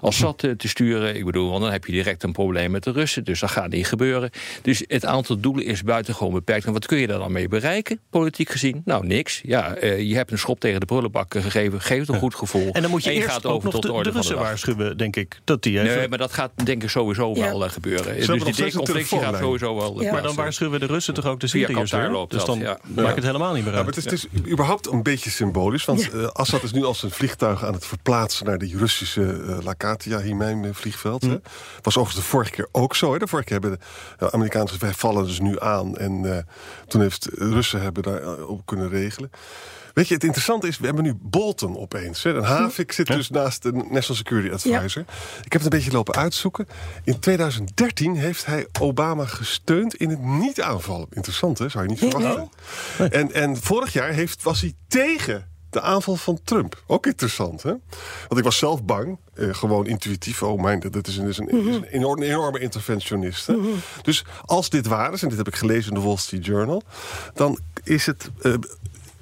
Assad 0.00 0.44
eh, 0.44 0.50
te 0.50 0.68
sturen. 0.68 1.16
Ik 1.16 1.24
bedoel, 1.24 1.50
want 1.50 1.62
dan 1.62 1.72
heb 1.72 1.84
je 1.84 1.92
direct 1.92 2.22
een 2.22 2.32
probleem 2.32 2.70
met 2.70 2.84
de 2.84 2.90
Russen. 2.90 3.24
Dus 3.24 3.40
dat 3.40 3.50
gaat 3.50 3.70
niet 3.70 3.86
gebeuren. 3.86 4.30
Dus 4.62 4.84
het 4.86 5.04
aantal 5.04 5.40
doelen 5.40 5.64
is 5.64 5.82
buitengewoon 5.82 6.32
beperkt. 6.32 6.66
En 6.66 6.72
wat 6.72 6.86
kun 6.86 6.98
je 6.98 7.06
daar 7.06 7.18
dan 7.18 7.32
mee 7.32 7.48
bereiken, 7.48 8.00
politiek 8.10 8.50
gezien? 8.50 8.82
Nou, 8.84 9.06
niks. 9.06 9.40
Ja, 9.44 9.74
eh, 9.74 10.00
je 10.00 10.14
hebt 10.14 10.30
een 10.30 10.38
schop 10.38 10.60
tegen 10.60 10.80
de 10.80 10.86
prullenbak 10.86 11.34
gegeven, 11.34 11.80
geeft 11.80 12.08
een 12.08 12.18
goed 12.18 12.34
gevoel. 12.34 12.72
En 12.72 12.82
dan 12.82 12.90
moet 12.90 13.04
je, 13.04 13.12
eerst 13.12 13.28
gaat 13.28 13.46
ook 13.46 13.54
over 13.54 13.64
nog 13.64 13.72
tot 13.72 13.82
de, 13.82 13.92
de 13.92 14.02
de 14.02 14.10
Russen 14.10 14.38
waarschuwen, 14.38 14.89
denk 14.96 15.16
ik. 15.16 15.40
Dat 15.44 15.62
die 15.62 15.80
even... 15.80 15.96
Nee, 15.96 16.08
maar 16.08 16.18
dat 16.18 16.32
gaat 16.32 16.50
denk 16.64 16.82
ik 16.82 16.90
sowieso 16.90 17.34
Ja. 17.34 17.40
wel 17.40 17.64
eh, 17.64 17.70
gebeuren. 17.70 18.04
hebben 18.16 18.38
Dus 18.38 18.56
die 18.56 18.72
conflictie 18.76 19.18
gaat 19.18 19.38
sowieso 19.38 19.76
wel. 19.76 20.02
Ja. 20.02 20.12
maar 20.12 20.22
dan 20.22 20.34
waarschuwen 20.34 20.80
de 20.80 20.86
Russen 20.86 21.14
toch 21.14 21.26
ook 21.26 21.40
de 21.40 21.46
Syriërs 21.46 21.90
weer? 21.90 22.10
loopt 22.10 22.32
Dus 22.32 22.44
dan 22.44 22.58
ja. 22.58 22.78
maakt 22.94 23.14
het 23.14 23.24
helemaal 23.24 23.52
niet 23.54 23.64
meer 23.64 23.72
Ja, 23.72 23.78
uit. 23.78 23.86
maar 23.86 23.94
het 23.94 24.12
is, 24.12 24.24
het 24.24 24.32
is 24.44 24.50
überhaupt 24.52 24.86
een 24.92 25.02
beetje 25.02 25.30
symbolisch. 25.30 25.84
Want 25.84 26.10
eh, 26.10 26.24
Assad 26.26 26.62
is 26.62 26.72
nu 26.72 26.84
als 26.84 27.02
een 27.02 27.10
vliegtuig 27.10 27.64
aan 27.64 27.72
het 27.74 27.86
verplaatsen 27.86 28.46
naar 28.46 28.58
die 28.58 28.76
Russische 28.76 29.22
eh 29.48 29.58
Lakatia, 29.64 30.20
Himeim 30.20 30.64
eh, 30.64 30.70
vliegveld. 30.72 31.22
hè. 31.22 31.36
Was 31.82 31.96
overigens 31.96 32.24
de 32.24 32.30
vorige 32.30 32.50
keer 32.50 32.68
ook 32.72 32.96
zo. 32.96 33.12
Hè. 33.12 33.18
De 33.18 33.26
vorige 33.26 33.48
keer 33.48 33.60
hebben 33.60 33.80
de 34.18 34.32
Amerikaanse 34.32 34.78
wij 34.78 34.92
vallen 34.92 35.26
dus 35.26 35.40
nu 35.40 35.60
aan. 35.60 35.96
En 35.96 36.36
eh, 36.36 36.42
toen 36.88 37.00
heeft 37.00 37.22
de 37.22 37.30
Russen 37.50 37.80
hebben 37.82 38.02
daar 38.02 38.22
eh, 38.22 38.48
op 38.48 38.66
kunnen 38.66 38.88
regelen. 38.88 39.30
Weet 40.00 40.08
je, 40.08 40.14
het 40.14 40.24
interessante 40.24 40.66
is, 40.66 40.78
we 40.78 40.86
hebben 40.86 41.04
nu 41.04 41.14
Bolton 41.20 41.78
opeens. 41.78 42.22
Hè. 42.22 42.36
En 42.36 42.42
Havik 42.42 42.92
zit 42.92 43.06
dus 43.06 43.30
naast 43.30 43.62
de 43.62 43.72
National 43.72 44.16
Security 44.16 44.50
Advisor. 44.52 45.04
Ik 45.44 45.52
heb 45.52 45.62
het 45.62 45.62
een 45.62 45.78
beetje 45.78 45.92
lopen 45.92 46.14
uitzoeken. 46.14 46.68
In 47.04 47.18
2013 47.18 48.16
heeft 48.16 48.46
hij 48.46 48.66
Obama 48.80 49.24
gesteund 49.24 49.94
in 49.94 50.10
het 50.10 50.22
niet 50.22 50.60
aanvallen. 50.60 51.06
Interessant, 51.10 51.58
hè? 51.58 51.68
Zou 51.68 51.84
je 51.84 51.90
niet 51.90 51.98
verwachten. 51.98 52.50
En, 53.10 53.32
en 53.32 53.56
vorig 53.56 53.92
jaar 53.92 54.12
heeft, 54.12 54.42
was 54.42 54.60
hij 54.60 54.74
tegen 54.88 55.48
de 55.70 55.80
aanval 55.80 56.16
van 56.16 56.40
Trump. 56.44 56.82
Ook 56.86 57.06
interessant, 57.06 57.62
hè? 57.62 57.74
Want 58.28 58.38
ik 58.38 58.44
was 58.44 58.58
zelf 58.58 58.84
bang, 58.84 59.18
eh, 59.34 59.54
gewoon 59.54 59.86
intuïtief. 59.86 60.42
Oh, 60.42 60.62
mijn, 60.62 60.80
dat 60.80 61.06
is 61.06 61.16
een, 61.16 61.28
is 61.28 61.38
een, 61.38 61.48
is 61.48 61.76
een 61.76 61.84
enorme, 61.84 62.24
enorme 62.26 62.58
interventionist. 62.58 63.46
Hè? 63.46 63.56
Dus 64.02 64.24
als 64.44 64.70
dit 64.70 64.86
waar 64.86 65.12
is, 65.12 65.22
en 65.22 65.28
dit 65.28 65.38
heb 65.38 65.48
ik 65.48 65.56
gelezen 65.56 65.94
in 65.94 66.00
de 66.00 66.06
Wall 66.06 66.16
Street 66.16 66.44
Journal... 66.44 66.82
dan 67.34 67.58
is 67.84 68.06
het... 68.06 68.30
eh, 68.42 68.54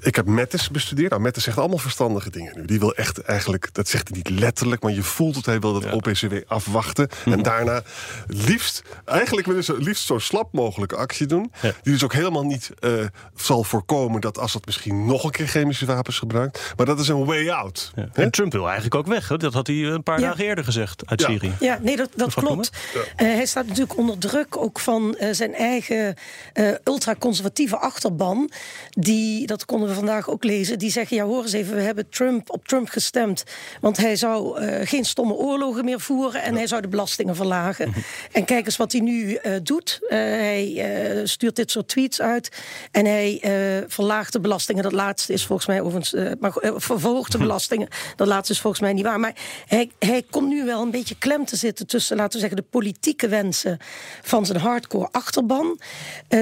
ik 0.00 0.16
heb 0.16 0.26
Mettes 0.26 0.70
bestudeerd. 0.70 1.10
Nou, 1.10 1.22
Mettes 1.22 1.42
zegt 1.44 1.58
allemaal 1.58 1.78
verstandige 1.78 2.30
dingen 2.30 2.52
nu. 2.56 2.64
Die 2.64 2.78
wil 2.78 2.94
echt 2.94 3.18
eigenlijk, 3.22 3.68
dat 3.72 3.88
zegt 3.88 4.08
hij 4.08 4.16
niet 4.16 4.30
letterlijk, 4.40 4.82
maar 4.82 4.92
je 4.92 5.02
voelt 5.02 5.34
het. 5.36 5.46
Hij 5.46 5.60
wil 5.60 5.80
dat 5.80 5.92
OPCW 5.92 6.34
afwachten. 6.46 7.08
En 7.24 7.42
daarna 7.42 7.82
liefst, 8.26 8.82
eigenlijk 9.04 9.46
willen 9.46 9.64
ze 9.64 9.76
liefst 9.78 10.06
zo 10.06 10.18
slap 10.18 10.52
mogelijke 10.52 10.96
actie 10.96 11.26
doen. 11.26 11.52
Die 11.82 11.92
dus 11.92 12.04
ook 12.04 12.12
helemaal 12.12 12.44
niet 12.44 12.70
eh, 12.80 12.92
zal 13.36 13.64
voorkomen 13.64 14.20
dat 14.20 14.38
Assad 14.38 14.66
misschien 14.66 15.06
nog 15.06 15.24
een 15.24 15.30
keer 15.30 15.46
chemische 15.46 15.86
wapens 15.86 16.18
gebruikt. 16.18 16.72
Maar 16.76 16.86
dat 16.86 17.00
is 17.00 17.08
een 17.08 17.24
way 17.24 17.48
out. 17.50 17.92
Ja. 17.96 18.08
En 18.12 18.30
Trump 18.30 18.52
wil 18.52 18.64
eigenlijk 18.64 18.94
ook 18.94 19.06
weg. 19.06 19.28
Hè? 19.28 19.36
Dat 19.36 19.52
had 19.52 19.66
hij 19.66 19.76
een 19.76 20.02
paar 20.02 20.20
Ja. 20.20 20.28
dagen 20.28 20.44
eerder 20.44 20.64
gezegd 20.64 21.02
uit 21.06 21.20
Ja. 21.20 21.26
Syrië. 21.28 21.52
Ja, 21.60 21.78
nee, 21.82 21.96
dat, 21.96 22.10
dat 22.16 22.34
klopt. 22.34 22.70
Eh, 23.16 23.26
hij 23.26 23.46
staat 23.46 23.66
natuurlijk 23.66 23.96
onder 23.96 24.18
druk 24.18 24.56
ook 24.56 24.78
van 24.78 25.16
eh, 25.16 25.28
zijn 25.32 25.54
eigen 25.54 26.14
eh 26.52 26.70
ultraconservatieve 26.84 27.76
achterban. 27.78 28.50
Die, 28.90 29.46
dat 29.46 29.64
konden 29.64 29.87
we 29.88 29.94
vandaag 29.94 30.28
ook 30.28 30.44
lezen, 30.44 30.78
die 30.78 30.90
zeggen: 30.90 31.16
ja, 31.16 31.24
hoor 31.24 31.42
eens 31.42 31.52
even, 31.52 31.74
we 31.74 31.80
hebben 31.80 32.08
Trump 32.08 32.50
op 32.50 32.68
Trump 32.68 32.88
gestemd. 32.88 33.44
Want 33.80 33.96
hij 33.96 34.16
zou 34.16 34.60
eh, 34.60 34.86
geen 34.86 35.04
stomme 35.04 35.34
oorlogen 35.34 35.84
meer 35.84 36.00
voeren 36.00 36.42
en 36.42 36.54
hij 36.54 36.66
zou 36.66 36.80
de 36.80 36.88
belastingen 36.88 37.36
verlagen. 37.36 37.92
En 38.32 38.44
kijk 38.44 38.66
eens 38.66 38.76
wat 38.76 38.92
hij 38.92 39.00
nu 39.00 39.34
eh, 39.34 39.52
doet. 39.62 39.98
Eh, 40.08 40.18
hij 40.18 41.22
stuurt 41.24 41.56
dit 41.56 41.70
soort 41.70 41.88
tweets 41.88 42.20
uit 42.20 42.48
en 42.90 43.06
hij 43.06 43.40
verlaagt 43.86 44.32
de 44.32 44.40
belastingen. 44.40 44.82
Dat 44.82 44.92
laatste 44.92 45.32
is 45.32 45.46
volgens 45.46 45.68
mij 45.68 45.80
overigens, 45.80 46.36
maar 46.40 46.52
verhoogt 46.76 47.32
de 47.32 47.38
belastingen. 47.48 47.88
Dat 48.16 48.26
laatste 48.26 48.52
is 48.52 48.60
volgens 48.60 48.82
mij 48.82 48.92
niet 48.92 49.04
waar. 49.04 49.20
Maar 49.20 49.34
hij, 49.66 49.90
hij 49.98 50.22
komt 50.30 50.48
nu 50.48 50.64
wel 50.64 50.82
een 50.82 50.90
beetje 50.90 51.14
klem 51.18 51.44
te 51.44 51.56
zitten 51.56 51.86
tussen, 51.86 52.16
laten 52.16 52.32
we 52.32 52.38
zeggen, 52.38 52.56
de 52.56 52.68
politieke 52.70 53.28
wensen 53.28 53.78
van 54.22 54.46
zijn 54.46 54.58
hardcore 54.58 55.08
achterban, 55.10 55.80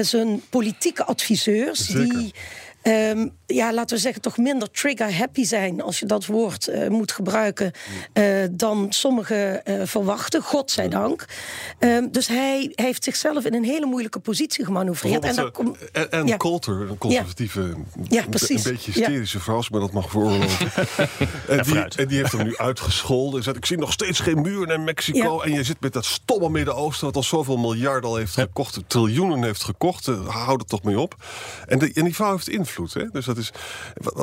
zijn 0.01 0.41
politieke 0.49 1.05
adviseurs, 1.05 1.85
Zeker. 1.85 2.17
die. 2.17 2.33
Ehm, 2.91 3.27
ja, 3.45 3.73
laten 3.73 3.95
we 3.95 4.01
zeggen, 4.01 4.21
toch 4.21 4.37
minder 4.37 4.71
trigger-happy 4.71 5.43
zijn, 5.43 5.81
als 5.81 5.99
je 5.99 6.05
dat 6.05 6.25
woord 6.25 6.67
eh, 6.67 6.87
moet 6.89 7.11
gebruiken, 7.11 7.71
eh, 8.13 8.23
dan 8.51 8.85
sommigen 8.89 9.65
eh, 9.65 9.81
verwachten, 9.85 10.41
godzijdank. 10.41 11.25
Ehm, 11.79 12.07
dus 12.11 12.27
hij, 12.27 12.71
hij 12.75 12.85
heeft 12.85 13.03
zichzelf 13.03 13.45
in 13.45 13.53
een 13.53 13.63
hele 13.63 13.85
moeilijke 13.85 14.19
positie 14.19 14.65
gemanoeuvreerd. 14.65 15.23
En, 15.25 15.35
dan 15.35 15.45
Bijvoorbeeld, 15.51 15.77
kom- 15.91 16.01
en 16.01 16.11
en 16.11 16.27
ja. 16.27 16.37
Coulter, 16.37 16.89
een 16.89 16.97
conservatieve, 16.97 17.75
Ja, 18.07 18.23
een- 18.23 18.29
precies. 18.29 18.65
een 18.65 18.71
beetje 18.71 18.91
hysterische 18.91 19.39
vrouw, 19.39 19.55
als 19.55 19.69
men 19.69 19.79
dat 19.79 19.91
mag 19.91 20.09
veroorloven. 20.09 20.71
en, 21.47 21.63
die, 21.63 21.79
en 21.95 22.07
die 22.07 22.17
heeft 22.17 22.31
hem 22.31 22.43
nu 22.43 22.57
uitgescholden. 22.57 23.37
En 23.37 23.43
zegt, 23.43 23.57
ik 23.57 23.65
zie 23.65 23.77
nog 23.77 23.91
steeds 23.91 24.19
geen 24.19 24.41
muur 24.41 24.71
in 24.71 24.83
Mexico. 24.83 25.35
Ja. 25.37 25.43
En 25.43 25.51
je 25.53 25.63
zit 25.63 25.79
met 25.79 25.93
dat 25.93 26.05
stomme 26.05 26.49
Midden-Oosten... 26.49 27.05
wat 27.05 27.15
al 27.15 27.23
zoveel 27.23 27.57
miljarden 27.57 28.09
al 28.09 28.15
heeft 28.15 28.33
gekocht, 28.33 28.79
triljoenen 28.87 29.43
heeft 29.43 29.63
gekocht. 29.63 30.05
Houd 30.27 30.59
het 30.59 30.69
toch 30.69 30.83
mee 30.83 30.99
op. 30.99 31.15
En, 31.67 31.79
de- 31.79 31.91
en 31.93 32.03
die 32.03 32.15
vrouw 32.15 32.31
heeft 32.31 32.49
invloed. 32.49 32.75
Hè? 32.93 33.09
Dus 33.11 33.25
dat 33.25 33.37
is, 33.37 33.51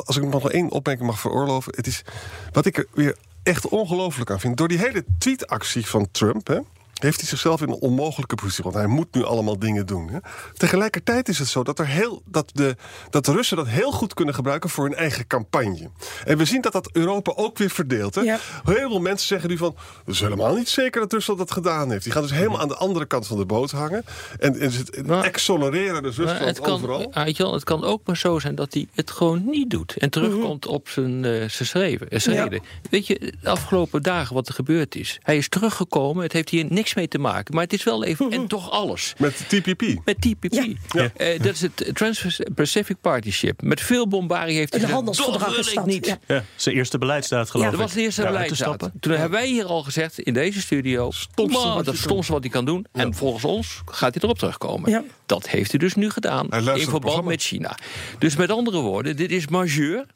als 0.05 0.17
ik 0.17 0.25
nog 0.25 0.51
één 0.51 0.71
opmerking 0.71 1.07
mag 1.07 1.21
veroorloven... 1.21 1.73
Het 1.77 1.87
is, 1.87 2.05
wat 2.53 2.67
ik 2.67 2.77
er 2.77 2.87
weer 2.93 3.17
echt 3.43 3.69
ongelooflijk 3.69 4.31
aan 4.31 4.41
vind... 4.41 4.57
door 4.57 4.69
die 4.69 4.79
hele 4.79 5.05
tweetactie 5.19 5.87
van 5.87 6.09
Trump... 6.11 6.47
Hè, 6.47 6.59
heeft 7.05 7.21
hij 7.21 7.29
zichzelf 7.29 7.63
in 7.63 7.69
een 7.69 7.81
onmogelijke 7.81 8.35
positie. 8.35 8.65
Want 8.65 8.77
hij 8.77 8.87
moet 8.87 9.15
nu 9.15 9.25
allemaal 9.25 9.59
dingen 9.59 9.87
doen. 9.87 10.09
Hè. 10.09 10.19
Tegelijkertijd 10.57 11.29
is 11.29 11.39
het 11.39 11.49
zo 11.49 11.63
dat, 11.63 11.79
er 11.79 11.87
heel, 11.87 12.23
dat, 12.25 12.51
de, 12.55 12.77
dat 13.11 13.25
de 13.25 13.33
Russen 13.33 13.57
dat 13.57 13.69
heel 13.69 13.93
goed 13.93 14.15
kunnen 14.15 14.35
gebruiken 14.35 14.71
voor 14.71 14.85
hun 14.85 14.95
eigen 14.95 15.27
campagne. 15.27 15.91
En 16.25 16.39
we 16.39 16.45
zien 16.45 16.61
dat 16.61 16.73
dat 16.73 16.91
Europa 16.93 17.33
ook 17.37 17.59
weer 17.59 17.71
verdeelt. 17.71 18.15
Hè. 18.15 18.21
Ja. 18.21 18.39
Heel 18.65 18.89
veel 18.89 19.01
mensen 19.01 19.27
zeggen 19.27 19.49
nu 19.49 19.57
van... 19.57 19.77
het 20.05 20.15
is 20.15 20.21
helemaal 20.21 20.55
niet 20.55 20.69
zeker 20.69 21.01
dat 21.01 21.13
Rusland 21.13 21.39
dat 21.39 21.51
gedaan 21.51 21.91
heeft. 21.91 22.05
Die 22.05 22.13
gaan 22.13 22.23
dus 22.23 22.33
helemaal 22.33 22.61
aan 22.61 22.69
de 22.69 22.77
andere 22.77 23.07
kant 23.07 23.27
van 23.27 23.39
de 23.39 23.47
boot 23.47 23.71
hangen. 23.71 24.05
En, 24.39 24.59
en 24.61 24.71
ze 24.71 25.03
Maar- 25.07 25.25
exonereren 25.25 26.03
dus 26.03 26.17
Rusland 26.17 26.45
het, 26.45 26.61
kan, 26.61 26.73
overal. 26.73 27.13
Aitjan, 27.13 27.53
het 27.53 27.65
kan 27.65 27.85
ook 27.85 28.01
maar 28.05 28.17
zo 28.17 28.39
zijn 28.39 28.55
dat 28.55 28.75
hij 28.75 28.87
het 28.95 29.11
gewoon 29.11 29.43
niet 29.45 29.71
doet. 29.71 29.97
En 29.97 30.11
terugkomt 30.11 30.67
op 30.67 30.89
zijn, 30.89 31.25
eh, 31.25 31.31
zijn 31.31 31.69
schreven, 31.69 32.09
eh, 32.09 32.19
schreden. 32.19 32.63
Weet 32.91 33.07
je, 33.07 33.33
de 33.43 33.49
afgelopen 33.51 34.03
dagen 34.03 34.35
wat 34.35 34.49
er 34.49 34.55
gebeurd 34.55 34.95
is. 34.95 35.19
Hij 35.23 35.37
is 35.37 35.49
teruggekomen, 35.49 36.23
het 36.23 36.33
heeft 36.33 36.49
hier 36.49 36.67
niks 36.69 36.94
mee 36.95 37.09
te 37.09 37.19
maken. 37.19 37.55
Maar 37.55 37.63
het 37.65 37.73
is 37.73 37.85
wel 37.85 38.05
even, 38.05 38.31
en 38.31 38.47
toch 38.57 38.71
alles. 38.71 39.15
Met 39.19 39.45
TPP. 39.49 39.83
Met 40.05 40.21
TPP. 40.21 40.53
Ja. 40.89 41.11
Eh, 41.17 41.43
dat 41.43 41.55
is 41.55 41.61
het 41.61 41.91
Trans-Pacific 41.93 42.97
Partnership. 43.01 43.63
Met 43.63 43.81
veel 43.81 44.09
bombarie 44.09 44.57
heeft 44.57 44.73
hij 44.73 44.83
Een 44.83 44.87
gezegd, 44.89 44.93
handelsverdrag 45.07 45.41
"Dat 45.41 45.51
wil 45.51 45.59
is 45.65 45.69
ik 45.69 45.75
dat, 45.75 45.87
niet. 45.87 46.07
ja. 46.07 46.19
Ja, 46.27 46.45
zijn 46.57 46.75
eerste 46.77 46.99
beleidsdaad 46.99 47.51
geloof 47.51 47.67
Ja, 47.67 47.73
ik. 47.73 47.77
Dat 47.79 47.87
was 47.87 47.95
de 47.97 48.03
eerste 48.03 48.23
beleidsdaad. 48.23 48.91
Toen 49.01 49.13
hebben 49.13 49.31
wij 49.31 49.47
hier 49.49 49.65
al 49.65 49.83
gezegd, 49.83 50.19
in 50.19 50.33
deze 50.35 50.61
studio... 50.61 51.11
Stomste 51.11 51.59
"Man, 51.67 51.85
dat 51.85 51.97
stomste 51.97 52.33
wat 52.33 52.43
hij 52.43 52.51
kan 52.51 52.65
doen. 52.65 52.87
En 52.93 53.15
volgens 53.15 53.45
ons 53.45 53.83
gaat 53.87 54.15
hij 54.15 54.23
erop 54.23 54.39
terugkomen. 54.39 54.91
Ja. 54.91 55.03
Dat 55.27 55.49
heeft 55.49 55.71
hij 55.71 55.79
dus 55.79 55.95
nu 55.95 56.11
gedaan. 56.11 56.49
In 56.51 56.89
verband 56.89 57.25
met 57.25 57.43
China. 57.43 57.77
Dus 58.19 58.37
met 58.37 58.51
andere 58.51 58.81
woorden, 58.81 59.17
dit 59.17 59.31
is 59.31 59.47
majeur. 59.49 60.07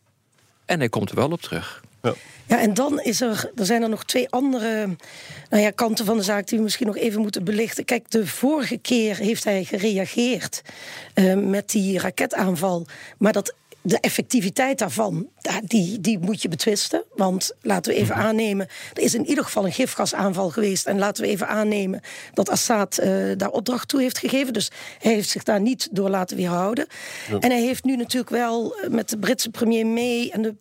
En 0.65 0.79
hij 0.79 0.89
komt 0.89 1.11
er 1.11 1.17
wel 1.17 1.31
op 1.31 1.41
terug. 1.43 1.83
Ja. 2.03 2.15
Ja, 2.49 2.61
en 2.61 2.75
dan 2.75 3.01
is 3.01 3.21
er, 3.21 3.51
er 3.57 3.67
zijn 3.67 3.83
er 3.83 3.89
nog 3.89 4.05
twee 4.05 4.29
andere 4.29 4.97
nou 5.51 5.63
ja, 5.63 5.71
kanten 5.71 6.05
van 6.05 6.17
de 6.17 6.23
zaak 6.23 6.47
die 6.47 6.59
we 6.59 6.65
misschien 6.65 6.87
nog 6.87 6.97
even 6.97 7.21
moeten 7.21 7.45
belichten. 7.45 7.85
Kijk, 7.85 8.11
de 8.11 8.27
vorige 8.27 8.79
keer 8.79 9.17
heeft 9.17 9.45
hij 9.45 9.65
gereageerd 9.65 10.63
eh, 11.15 11.35
met 11.35 11.71
die 11.71 11.99
raketaanval. 11.99 12.87
Maar 13.19 13.33
dat, 13.33 13.55
de 13.83 14.01
effectiviteit 14.01 14.79
daarvan, 14.79 15.29
die, 15.65 16.01
die 16.01 16.19
moet 16.19 16.43
je 16.43 16.49
betwisten. 16.49 17.05
Want 17.15 17.53
laten 17.61 17.93
we 17.93 17.99
even 17.99 18.15
aannemen, 18.15 18.69
er 18.95 19.03
is 19.03 19.15
in 19.15 19.27
ieder 19.27 19.45
geval 19.45 19.65
een 19.65 19.73
gifgasaanval 19.73 20.51
geweest. 20.51 20.87
En 20.87 20.99
laten 20.99 21.25
we 21.25 21.31
even 21.31 21.49
aannemen 21.49 22.01
dat 22.35 22.51
Assad 22.51 22.99
eh, 22.99 23.11
daar 23.37 23.51
opdracht 23.51 23.89
toe 23.89 24.01
heeft 24.01 24.19
gegeven. 24.19 24.53
Dus 24.53 24.71
hij 24.99 25.13
heeft 25.13 25.29
zich 25.29 25.43
daar 25.43 25.61
niet 25.61 25.89
door 25.91 26.09
laten 26.11 26.37
weerhouden. 26.37 26.87
En 27.41 27.51
hij 27.51 27.63
heeft 27.63 27.85
nu 27.85 27.97
natuurlijk 27.97 28.31
wel 28.31 28.77
eh, 28.77 28.91
met 28.91 29.09
de 29.09 29.19
Britse 29.19 29.51
premier 29.51 29.87
May 29.87 30.29
en 30.33 30.43
de 30.43 30.55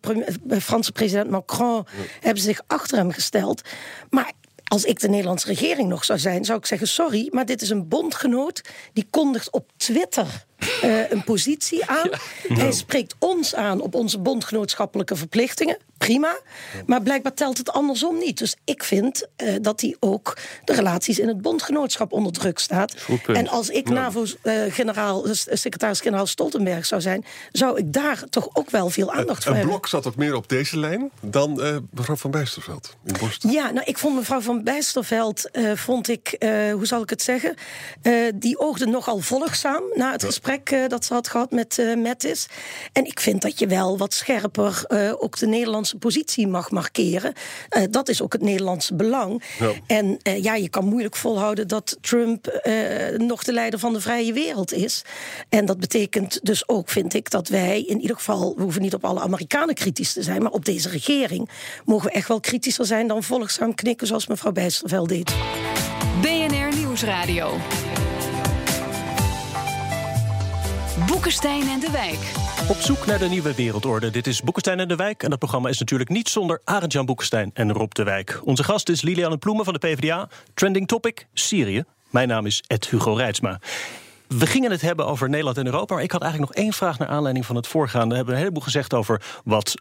eh, 0.48 0.58
Franse 0.60 0.92
president 0.92 1.30
Macron 1.30 1.86
hebben 2.20 2.42
zich 2.42 2.60
achter 2.66 2.98
hem 2.98 3.12
gesteld. 3.12 3.62
Maar 4.10 4.32
als 4.64 4.84
ik 4.84 5.00
de 5.00 5.08
Nederlandse 5.08 5.46
regering 5.46 5.88
nog 5.88 6.04
zou 6.04 6.18
zijn, 6.18 6.44
zou 6.44 6.58
ik 6.58 6.66
zeggen: 6.66 6.88
sorry, 6.88 7.28
maar 7.30 7.46
dit 7.46 7.62
is 7.62 7.70
een 7.70 7.88
bondgenoot 7.88 8.62
die 8.92 9.06
kondigt 9.10 9.50
op 9.50 9.70
Twitter. 9.76 10.46
Eh, 10.80 11.10
een 11.10 11.24
positie 11.24 11.86
aan. 11.86 12.10
Hij 12.48 12.72
spreekt 12.72 13.14
ons 13.18 13.54
aan 13.54 13.80
op 13.80 13.94
onze 13.94 14.18
bondgenootschappelijke 14.18 15.16
verplichtingen. 15.16 15.78
Prima. 15.98 16.38
Maar 16.86 17.02
blijkbaar 17.02 17.34
telt 17.34 17.58
het 17.58 17.72
andersom 17.72 18.18
niet. 18.18 18.38
Dus 18.38 18.56
ik 18.64 18.84
vind 18.84 19.26
eh, 19.36 19.54
dat 19.60 19.80
hij 19.80 19.96
ook 20.00 20.36
de 20.64 20.74
relaties 20.74 21.18
in 21.18 21.28
het 21.28 21.42
bondgenootschap 21.42 22.12
onder 22.12 22.32
druk 22.32 22.58
staat. 22.58 22.94
En 23.26 23.48
als 23.48 23.68
ik 23.68 23.88
NAVO-generaal, 23.88 25.24
secretaris-generaal 25.32 26.26
Stoltenberg 26.26 26.86
zou 26.86 27.00
zijn, 27.00 27.24
zou 27.52 27.78
ik 27.78 27.92
daar 27.92 28.24
toch 28.30 28.48
ook 28.52 28.70
wel 28.70 28.90
veel 28.90 29.12
aandacht 29.12 29.42
voor 29.42 29.52
Een 29.52 29.58
hebben. 29.58 29.76
blok 29.76 29.88
zat 29.88 30.06
ook 30.06 30.16
meer 30.16 30.34
op 30.34 30.48
deze 30.48 30.78
lijn 30.78 31.10
dan 31.20 31.62
eh, 31.62 31.76
mevrouw 31.90 32.16
van 32.16 32.30
Bijsterveld 32.30 32.96
in 33.04 33.14
Borst. 33.20 33.42
Ja, 33.42 33.70
nou, 33.70 33.86
ik 33.86 33.98
vond 33.98 34.14
mevrouw 34.14 34.40
van 34.40 34.62
Bijsterveld, 34.62 35.50
eh, 35.50 35.72
vond 35.72 36.08
ik, 36.08 36.28
eh, 36.28 36.72
hoe 36.72 36.86
zal 36.86 37.02
ik 37.02 37.10
het 37.10 37.22
zeggen, 37.22 37.54
eh, 38.02 38.12
die 38.34 38.58
oogde 38.58 38.86
nogal 38.86 39.18
volgzaam 39.18 39.82
na 39.94 40.12
het 40.12 40.24
gesprek 40.24 40.47
eh, 40.48 40.88
dat 40.88 41.04
ze 41.04 41.14
had 41.14 41.28
gehad 41.28 41.50
met 41.50 41.78
eh 41.78 41.94
Mattis. 41.94 42.48
En 42.92 43.04
ik 43.04 43.20
vind 43.20 43.42
dat 43.42 43.58
je 43.58 43.66
wel 43.66 43.98
wat 43.98 44.14
scherper 44.14 44.84
eh, 44.86 45.12
ook 45.18 45.38
de 45.38 45.46
Nederlandse 45.46 45.96
positie 45.96 46.46
mag 46.46 46.70
markeren. 46.70 47.32
Eh, 47.68 47.82
dat 47.90 48.08
is 48.08 48.22
ook 48.22 48.32
het 48.32 48.42
Nederlandse 48.42 48.94
belang. 48.94 49.42
Ja. 49.58 49.70
En 49.86 50.18
eh, 50.22 50.42
ja, 50.42 50.54
je 50.54 50.68
kan 50.68 50.84
moeilijk 50.84 51.16
volhouden 51.16 51.68
dat 51.68 51.98
Trump 52.00 52.46
eh, 52.46 53.18
nog 53.18 53.44
de 53.44 53.52
leider 53.52 53.78
van 53.78 53.92
de 53.92 54.00
vrije 54.00 54.32
wereld 54.32 54.72
is. 54.72 55.02
En 55.48 55.66
dat 55.66 55.80
betekent 55.80 56.40
dus 56.42 56.68
ook, 56.68 56.88
vind 56.88 57.14
ik, 57.14 57.30
dat 57.30 57.48
wij 57.48 57.82
in 57.82 58.00
ieder 58.00 58.16
geval, 58.16 58.54
we 58.56 58.62
hoeven 58.62 58.82
niet 58.82 58.94
op 58.94 59.04
alle 59.04 59.20
Amerikanen 59.20 59.74
kritisch 59.74 60.12
te 60.12 60.22
zijn, 60.22 60.42
maar 60.42 60.52
op 60.52 60.64
deze 60.64 60.88
regering 60.88 61.50
mogen 61.84 62.06
we 62.06 62.12
echt 62.12 62.28
wel 62.28 62.40
kritischer 62.40 62.86
zijn 62.86 63.06
dan 63.06 63.22
volgzaam 63.22 63.74
knikken 63.74 64.06
zoals 64.06 64.26
mevrouw 64.26 64.52
Bijsterveld 64.52 65.08
deed. 65.08 65.32
BNR 66.20 66.76
Nieuwsradio. 66.76 67.56
Boekenstein 71.18 71.68
en 71.68 71.80
de 71.80 71.90
Wijk. 71.90 72.32
Op 72.68 72.76
zoek 72.76 73.06
naar 73.06 73.18
de 73.18 73.28
nieuwe 73.28 73.54
wereldorde. 73.54 74.10
Dit 74.10 74.26
is 74.26 74.42
Boekenstein 74.42 74.80
en 74.80 74.88
de 74.88 74.96
Wijk. 74.96 75.22
En 75.22 75.30
dat 75.30 75.38
programma 75.38 75.68
is 75.68 75.78
natuurlijk 75.78 76.10
niet 76.10 76.28
zonder 76.28 76.60
Arend-Jan 76.64 77.06
Boekenstein 77.06 77.50
en 77.54 77.72
Rob 77.72 77.92
de 77.92 78.02
Wijk. 78.02 78.40
Onze 78.44 78.64
gast 78.64 78.88
is 78.88 79.02
Liliane 79.02 79.36
Ploemen 79.36 79.64
van 79.64 79.74
de 79.74 79.78
PvdA. 79.78 80.28
Trending 80.54 80.86
topic, 80.86 81.26
Syrië. 81.32 81.84
Mijn 82.10 82.28
naam 82.28 82.46
is 82.46 82.62
Ed 82.66 82.88
Hugo 82.88 83.12
Reitsma. 83.12 83.60
We 84.28 84.46
gingen 84.46 84.70
het 84.70 84.80
hebben 84.80 85.06
over 85.06 85.28
Nederland 85.28 85.56
en 85.56 85.66
Europa. 85.66 85.94
Maar 85.94 86.02
ik 86.02 86.10
had 86.10 86.22
eigenlijk 86.22 86.54
nog 86.54 86.64
één 86.64 86.72
vraag 86.72 86.98
naar 86.98 87.08
aanleiding 87.08 87.46
van 87.46 87.56
het 87.56 87.66
voorgaande. 87.66 88.08
We 88.08 88.16
hebben 88.16 88.34
een 88.34 88.40
heleboel 88.40 88.62
gezegd 88.62 88.94
over 88.94 89.22
wat 89.44 89.74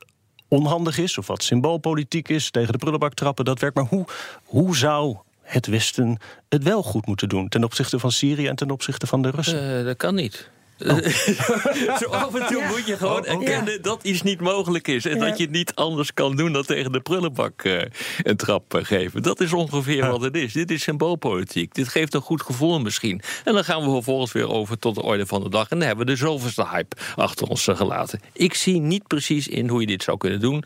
onhandig 0.47 0.97
is... 0.97 1.17
of 1.17 1.27
wat 1.27 1.43
symboolpolitiek 1.43 2.29
is, 2.29 2.51
tegen 2.51 2.71
de 2.71 2.77
prullenbak 2.77 3.13
trappen, 3.13 3.45
dat 3.45 3.59
werkt. 3.59 3.75
Maar 3.75 3.85
hoe, 3.85 4.05
hoe 4.43 4.77
zou 4.77 5.17
het 5.41 5.67
Westen 5.67 6.17
het 6.49 6.63
wel 6.63 6.83
goed 6.83 7.05
moeten 7.05 7.29
doen... 7.29 7.47
ten 7.49 7.63
opzichte 7.63 7.99
van 7.99 8.11
Syrië 8.11 8.47
en 8.47 8.55
ten 8.55 8.71
opzichte 8.71 9.07
van 9.07 9.21
de 9.21 9.29
Russen? 9.29 9.77
Eh, 9.79 9.85
dat 9.85 9.97
kan 9.97 10.15
niet. 10.15 10.49
Oh. 10.85 10.97
Zo 12.01 12.05
af 12.09 12.35
en 12.35 12.47
toe 12.47 12.59
Ja. 12.59 12.67
moet 12.67 12.87
je 12.87 12.97
gewoon 12.97 13.27
Oh, 13.27 13.33
oh. 13.33 13.41
erkennen 13.41 13.81
dat 13.81 14.03
iets 14.03 14.21
niet 14.21 14.39
mogelijk 14.41 14.87
is. 14.87 15.05
En 15.05 15.17
Ja. 15.17 15.25
dat 15.25 15.37
je 15.37 15.43
het 15.43 15.51
niet 15.53 15.75
anders 15.75 16.13
kan 16.13 16.35
doen 16.35 16.53
dan 16.53 16.63
tegen 16.65 16.91
de 16.91 16.99
prullenbak 16.99 17.63
eh, 17.63 17.81
een 18.23 18.37
trap 18.37 18.73
eh, 18.73 18.83
geven. 18.85 19.21
Dat 19.23 19.39
is 19.39 19.53
ongeveer 19.53 20.07
wat 20.09 20.21
het 20.21 20.35
is. 20.35 20.53
Dit 20.53 20.71
is 20.71 20.81
symboolpolitiek. 20.83 21.73
Dit 21.73 21.87
geeft 21.87 22.13
een 22.13 22.21
goed 22.21 22.41
gevoel 22.41 22.79
misschien. 22.79 23.21
En 23.43 23.53
dan 23.53 23.63
gaan 23.63 23.83
we 23.83 23.89
vervolgens 23.91 24.31
weer 24.31 24.49
over 24.49 24.79
tot 24.79 24.95
de 24.95 25.01
orde 25.03 25.25
van 25.25 25.43
de 25.43 25.49
dag. 25.49 25.69
En 25.69 25.77
dan 25.79 25.87
hebben 25.87 26.05
we 26.05 26.11
de 26.11 26.17
zoveelste 26.17 26.67
hype 26.67 26.95
achter 27.15 27.47
ons 27.47 27.67
eh, 27.67 27.75
gelaten. 27.77 28.19
Ik 28.33 28.53
zie 28.53 28.79
niet 28.79 29.07
precies 29.07 29.47
in 29.47 29.67
hoe 29.69 29.81
je 29.81 29.87
dit 29.87 30.03
zou 30.03 30.17
kunnen 30.17 30.39
doen. 30.39 30.63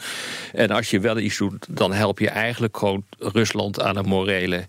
En 0.53 0.69
als 0.69 0.89
je 0.89 0.99
wel 0.99 1.17
iets 1.17 1.37
doet, 1.37 1.65
dan 1.69 1.93
help 1.93 2.19
je 2.19 2.29
eigenlijk 2.29 2.77
gewoon 2.77 3.03
Rusland 3.19 3.81
aan 3.81 3.95
een 3.97 4.05
morele 4.07 4.67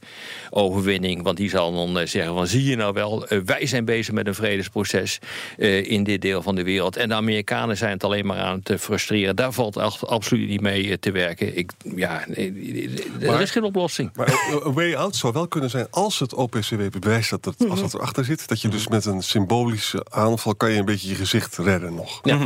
overwinning. 0.50 1.22
Want 1.22 1.36
die 1.36 1.48
zal 1.50 1.72
dan 1.92 2.08
zeggen 2.08 2.34
van 2.34 2.46
zie 2.46 2.64
je 2.64 2.76
nou 2.76 2.92
wel, 2.92 3.26
wij 3.44 3.66
zijn 3.66 3.84
bezig 3.84 4.14
met 4.14 4.26
een 4.26 4.34
vredesproces 4.34 5.18
eh, 5.58 5.90
in 5.90 6.04
dit 6.04 6.20
deel 6.22 6.42
van 6.42 6.54
de 6.54 6.62
wereld. 6.62 6.96
En 6.96 7.08
de 7.08 7.14
Amerikanen 7.14 7.76
zijn 7.76 7.92
het 7.92 8.04
alleen 8.04 8.26
maar 8.26 8.38
aan 8.38 8.58
het 8.58 8.70
eh, 8.70 8.78
frustreren. 8.78 9.36
Daar 9.36 9.52
valt 9.52 9.76
echt 9.76 10.06
absoluut 10.06 10.48
niet 10.48 10.60
mee 10.60 10.90
eh, 10.90 10.96
te 11.00 11.10
werken. 11.10 11.56
Ik, 11.56 11.70
ja, 11.96 12.24
nee, 12.26 12.90
er 13.20 13.26
Maar- 13.26 13.42
is 13.42 13.50
geen 13.50 13.62
oplossing. 13.64 14.10
Maar 14.14 14.28
een- 14.64 14.72
way 14.72 14.94
out 14.94 15.16
zou 15.16 15.32
wel 15.32 15.48
kunnen 15.48 15.70
zijn 15.70 15.86
als 15.90 16.18
het 16.18 16.34
OPCW 16.34 16.80
bewijst 17.00 17.30
dat 17.30 17.44
het, 17.44 17.68
als 17.68 17.80
dat 17.80 17.94
erachter 17.94 18.24
zit, 18.24 18.48
dat 18.48 18.60
je 18.60 18.68
dus 18.68 18.88
met 18.88 19.04
een 19.04 19.22
symbolische 19.22 20.06
aanval 20.10 20.54
kan 20.54 20.70
je 20.70 20.78
een 20.78 20.84
beetje 20.84 21.08
je 21.08 21.14
gezicht 21.14 21.56
redden 21.58 21.94
nog. 21.94 22.20
Ja. 22.22 22.38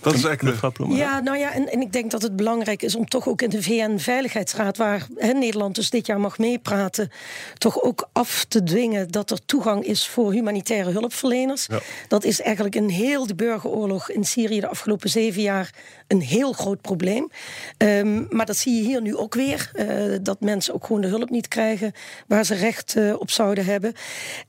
Dat 0.00 0.14
is 0.14 0.24
eigenlijk 0.24 0.60
de? 0.60 0.86
Ja, 0.88 1.20
nou 1.20 1.38
ja, 1.38 1.52
en, 1.52 1.68
en 1.72 1.80
ik 1.80 1.92
denk 1.92 2.10
dat 2.10 2.22
het 2.22 2.36
belangrijk 2.36 2.82
is 2.82 2.96
om 2.96 3.08
toch 3.08 3.28
ook 3.28 3.42
in 3.42 3.48
de 3.50 3.62
VN-veiligheidsraad, 3.62 4.76
waar 4.76 5.06
hè, 5.16 5.32
Nederland 5.32 5.74
dus 5.74 5.90
dit 5.90 6.06
jaar 6.06 6.20
mag 6.20 6.38
meepraten, 6.38 7.10
toch 7.58 7.82
ook 7.82 8.08
af 8.12 8.44
te 8.48 8.62
dwingen 8.62 9.08
dat 9.10 9.30
er 9.30 9.38
toegang 9.46 9.84
is 9.84 10.06
voor 10.06 10.32
humanitaire 10.32 10.90
hulpverleners. 10.90 11.66
Ja. 11.66 11.80
Dat 12.08 12.17
Dat 12.18 12.26
is 12.26 12.40
eigenlijk 12.40 12.74
in 12.74 12.88
heel 12.88 13.26
de 13.26 13.34
burgeroorlog 13.34 14.10
in 14.10 14.24
Syrië 14.24 14.60
de 14.60 14.68
afgelopen 14.68 15.10
zeven 15.10 15.42
jaar 15.42 15.74
een 16.06 16.20
heel 16.20 16.52
groot 16.52 16.80
probleem. 16.80 17.30
Um, 17.78 18.26
maar 18.30 18.46
dat 18.46 18.56
zie 18.56 18.74
je 18.74 18.82
hier 18.82 19.02
nu 19.02 19.16
ook 19.16 19.34
weer. 19.34 19.70
Uh, 19.74 20.16
dat 20.22 20.40
mensen 20.40 20.74
ook 20.74 20.86
gewoon 20.86 21.00
de 21.00 21.08
hulp 21.08 21.30
niet 21.30 21.48
krijgen 21.48 21.92
waar 22.26 22.44
ze 22.44 22.54
recht 22.54 22.94
uh, 22.96 23.20
op 23.20 23.30
zouden 23.30 23.64
hebben. 23.64 23.92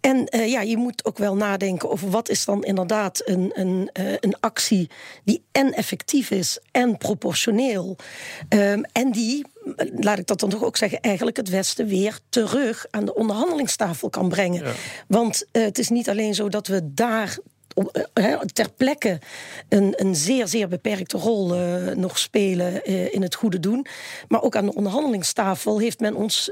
En 0.02 0.28
uh, 0.36 0.48
ja, 0.48 0.62
je 0.62 0.78
moet 0.78 1.06
ook 1.06 1.18
wel 1.18 1.36
nadenken 1.36 1.90
over 1.90 2.10
wat 2.10 2.30
is 2.30 2.46
dan 2.46 2.64
inderdaad 2.64 3.22
een, 3.26 3.52
een, 3.54 3.90
een 4.20 4.40
actie 4.40 4.90
die 5.24 5.44
en 5.52 5.74
effectief 5.74 6.32
is 6.32 6.60
en 6.72 6.98
proportioneel. 6.98 7.98
Um, 8.50 8.84
en 8.92 9.12
die 9.12 9.46
laat 9.96 10.20
ik 10.20 10.28
dat 10.28 10.40
dan 10.40 10.50
toch 10.50 10.64
ook 10.64 10.78
zeggen, 10.78 11.02
eigenlijk 11.02 11.38
het 11.38 11.50
Westen 11.50 11.88
weer 11.88 12.20
terug 12.30 12.86
aan 12.90 13.06
de 13.06 13.16
onderhandelingstafel 13.16 14.10
kan 14.10 14.30
brengen. 14.30 14.64
Ja. 14.64 14.72
Want 15.08 15.46
uh, 15.52 15.64
het 15.64 15.80
is 15.80 15.90
niet 15.90 16.10
alleen 16.10 16.36
zo 16.36 16.50
dat 16.50 16.68
we 16.68 16.94
daar 16.94 17.38
ter 18.54 18.72
plekke 18.78 19.20
een, 19.70 19.94
een 19.96 20.16
zeer, 20.16 20.48
zeer 20.48 20.68
beperkte 20.68 21.18
rol 21.18 21.56
uh, 21.56 21.96
nog 21.96 22.20
spelen 22.20 22.82
uh, 22.86 23.14
in 23.14 23.22
het 23.22 23.36
goede 23.36 23.60
doen. 23.60 23.86
Maar 24.28 24.42
ook 24.42 24.56
aan 24.56 24.66
de 24.66 24.76
onderhandelingstafel 24.76 25.80
heeft 25.80 26.00
men 26.00 26.16
ons 26.16 26.50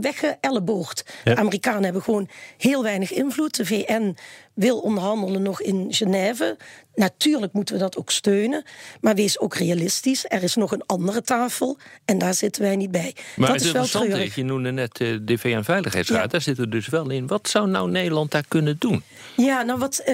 weggeëlleboogd. 0.00 1.04
Ja. 1.24 1.34
De 1.34 1.40
Amerikanen 1.40 1.84
hebben 1.84 2.02
gewoon 2.02 2.28
heel 2.56 2.82
weinig 2.82 3.12
invloed. 3.12 3.56
De 3.56 3.66
VN 3.66 4.16
wil 4.58 4.78
onderhandelen 4.78 5.42
nog 5.42 5.62
in 5.62 5.86
Genève. 5.88 6.56
Natuurlijk 6.94 7.52
moeten 7.52 7.74
we 7.74 7.80
dat 7.80 7.96
ook 7.96 8.10
steunen. 8.10 8.64
Maar 9.00 9.14
wees 9.14 9.38
ook 9.38 9.54
realistisch. 9.54 10.24
Er 10.28 10.42
is 10.42 10.54
nog 10.54 10.72
een 10.72 10.82
andere 10.86 11.22
tafel. 11.22 11.78
En 12.04 12.18
daar 12.18 12.34
zitten 12.34 12.62
wij 12.62 12.76
niet 12.76 12.90
bij. 12.90 13.14
Maar 13.36 13.46
dat 13.48 13.56
het 13.56 13.64
is 13.64 13.72
wel 13.72 13.86
treurig. 13.86 14.34
je 14.34 14.44
noemde 14.44 14.70
net 14.70 15.00
uh, 15.00 15.18
de 15.22 15.38
VN-veiligheidsraad. 15.38 16.22
Ja. 16.22 16.26
Daar 16.26 16.40
zitten 16.40 16.64
we 16.64 16.70
dus 16.70 16.88
wel 16.88 17.10
in. 17.10 17.26
Wat 17.26 17.48
zou 17.48 17.68
nou 17.68 17.90
Nederland 17.90 18.30
daar 18.30 18.44
kunnen 18.48 18.76
doen? 18.78 19.02
Ja, 19.36 19.62
nou 19.62 19.78
wat... 19.78 20.00
Uh, 20.00 20.06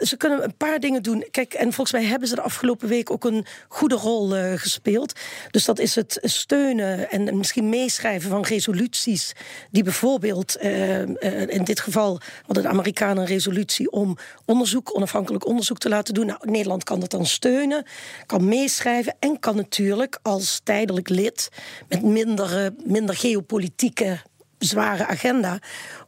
ze 0.00 0.14
kunnen 0.16 0.44
een 0.44 0.56
paar 0.56 0.80
dingen 0.80 1.02
doen. 1.02 1.24
Kijk, 1.30 1.54
en 1.54 1.72
volgens 1.72 1.92
mij 1.92 2.04
hebben 2.04 2.28
ze 2.28 2.34
de 2.34 2.42
afgelopen 2.42 2.88
week 2.88 3.10
ook 3.10 3.24
een 3.24 3.46
goede 3.68 3.94
rol 3.94 4.36
uh, 4.36 4.52
gespeeld. 4.52 5.12
Dus 5.50 5.64
dat 5.64 5.78
is 5.78 5.94
het 5.94 6.18
steunen 6.22 7.10
en 7.10 7.36
misschien 7.36 7.68
meeschrijven 7.68 8.30
van 8.30 8.42
resoluties... 8.42 9.32
die 9.70 9.82
bijvoorbeeld, 9.82 10.56
uh, 10.62 11.00
in 11.48 11.64
dit 11.64 11.80
geval 11.80 12.20
hadden 12.42 12.62
de 12.62 12.68
Amerikanen 12.68 13.16
een 13.16 13.28
resolutie... 13.28 13.55
om 13.90 14.16
onderzoek, 14.44 14.96
onafhankelijk 14.96 15.46
onderzoek 15.46 15.78
te 15.78 15.88
laten 15.88 16.14
doen. 16.14 16.26
Nou, 16.26 16.50
Nederland 16.50 16.84
kan 16.84 17.00
dat 17.00 17.10
dan 17.10 17.26
steunen, 17.26 17.86
kan 18.26 18.48
meeschrijven... 18.48 19.14
en 19.18 19.38
kan 19.38 19.56
natuurlijk 19.56 20.18
als 20.22 20.60
tijdelijk 20.64 21.08
lid 21.08 21.48
met 21.88 22.02
minder, 22.02 22.72
minder 22.84 23.16
geopolitieke 23.16 24.18
zware 24.58 25.06
agenda 25.06 25.58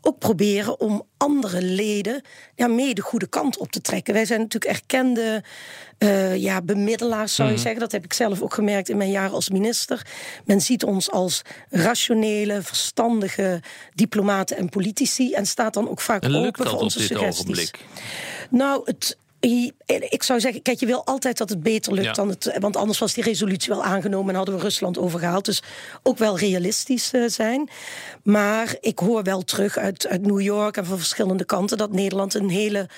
ook 0.01 0.19
proberen 0.19 0.81
om 0.81 1.03
andere 1.17 1.63
leden 1.63 2.23
ja, 2.55 2.67
mee 2.67 2.95
de 2.95 3.03
goede 3.03 3.27
kant 3.29 3.57
op 3.59 3.71
te 3.73 3.81
trekken. 3.81 4.15
Wij 4.15 4.25
zijn 4.25 4.41
natuurlijk 4.41 4.73
erkende 4.73 5.43
uh, 5.99 6.37
ja, 6.37 6.63
bemiddelaars, 6.63 7.35
zou 7.35 7.49
je 7.49 7.55
Mhm. 7.55 7.63
zeggen. 7.63 7.81
Dat 7.81 7.93
heb 7.93 8.05
ik 8.05 8.13
zelf 8.13 8.43
ook 8.43 8.55
gemerkt 8.55 8.89
in 8.89 8.97
mijn 8.97 9.11
jaar 9.11 9.31
als 9.31 9.49
minister. 9.51 10.07
Men 10.45 10.61
ziet 10.61 10.85
ons 10.85 11.11
als 11.11 11.43
rationele, 11.71 12.63
verstandige 12.63 13.63
diplomaten 13.95 14.57
en 14.57 14.69
politici... 14.69 15.33
en 15.33 15.47
staat 15.47 15.75
dan 15.75 15.89
ook 15.89 16.01
vaak 16.01 16.23
En 16.23 16.35
open 16.35 16.67
voor 16.69 16.81
onze 16.81 17.01
suggesties. 17.01 17.41
ogenblik? 17.41 17.79
Nou, 18.51 18.83
het, 18.85 19.17
ik 19.41 20.23
zou 20.23 20.41
zeggen, 20.41 20.63
kijk, 20.63 20.81
je 20.81 20.87
wil 20.87 21.05
altijd 21.05 21.39
dat 21.39 21.49
het 21.49 21.63
beter 21.63 21.93
lukt 21.93 22.07
Ja. 22.07 22.13
dan 22.13 22.29
het. 22.29 22.57
Want 22.59 22.77
anders 22.77 22.99
was 22.99 23.15
die 23.15 23.25
resolutie 23.25 23.73
wel 23.73 23.85
aangenomen 23.85 24.29
en 24.31 24.37
hadden 24.37 24.55
we 24.57 24.61
Rusland 24.61 24.99
overgehaald. 24.99 25.45
Dus 25.45 25.63
ook 26.03 26.19
wel 26.19 26.39
realistisch 26.39 27.13
eh, 27.13 27.23
zijn. 27.27 27.69
Maar 28.23 28.77
ik 28.81 28.99
hoor 28.99 29.23
wel 29.23 29.43
terug 29.43 29.77
uit, 29.77 30.07
uit 30.07 30.27
New 30.27 30.41
York 30.41 30.77
en 30.77 30.87
van 30.87 30.99
verschillende 30.99 31.45
kanten 31.45 31.79
dat 31.79 31.93
Nederland 31.93 32.35
een 32.35 32.51
hele 32.51 32.89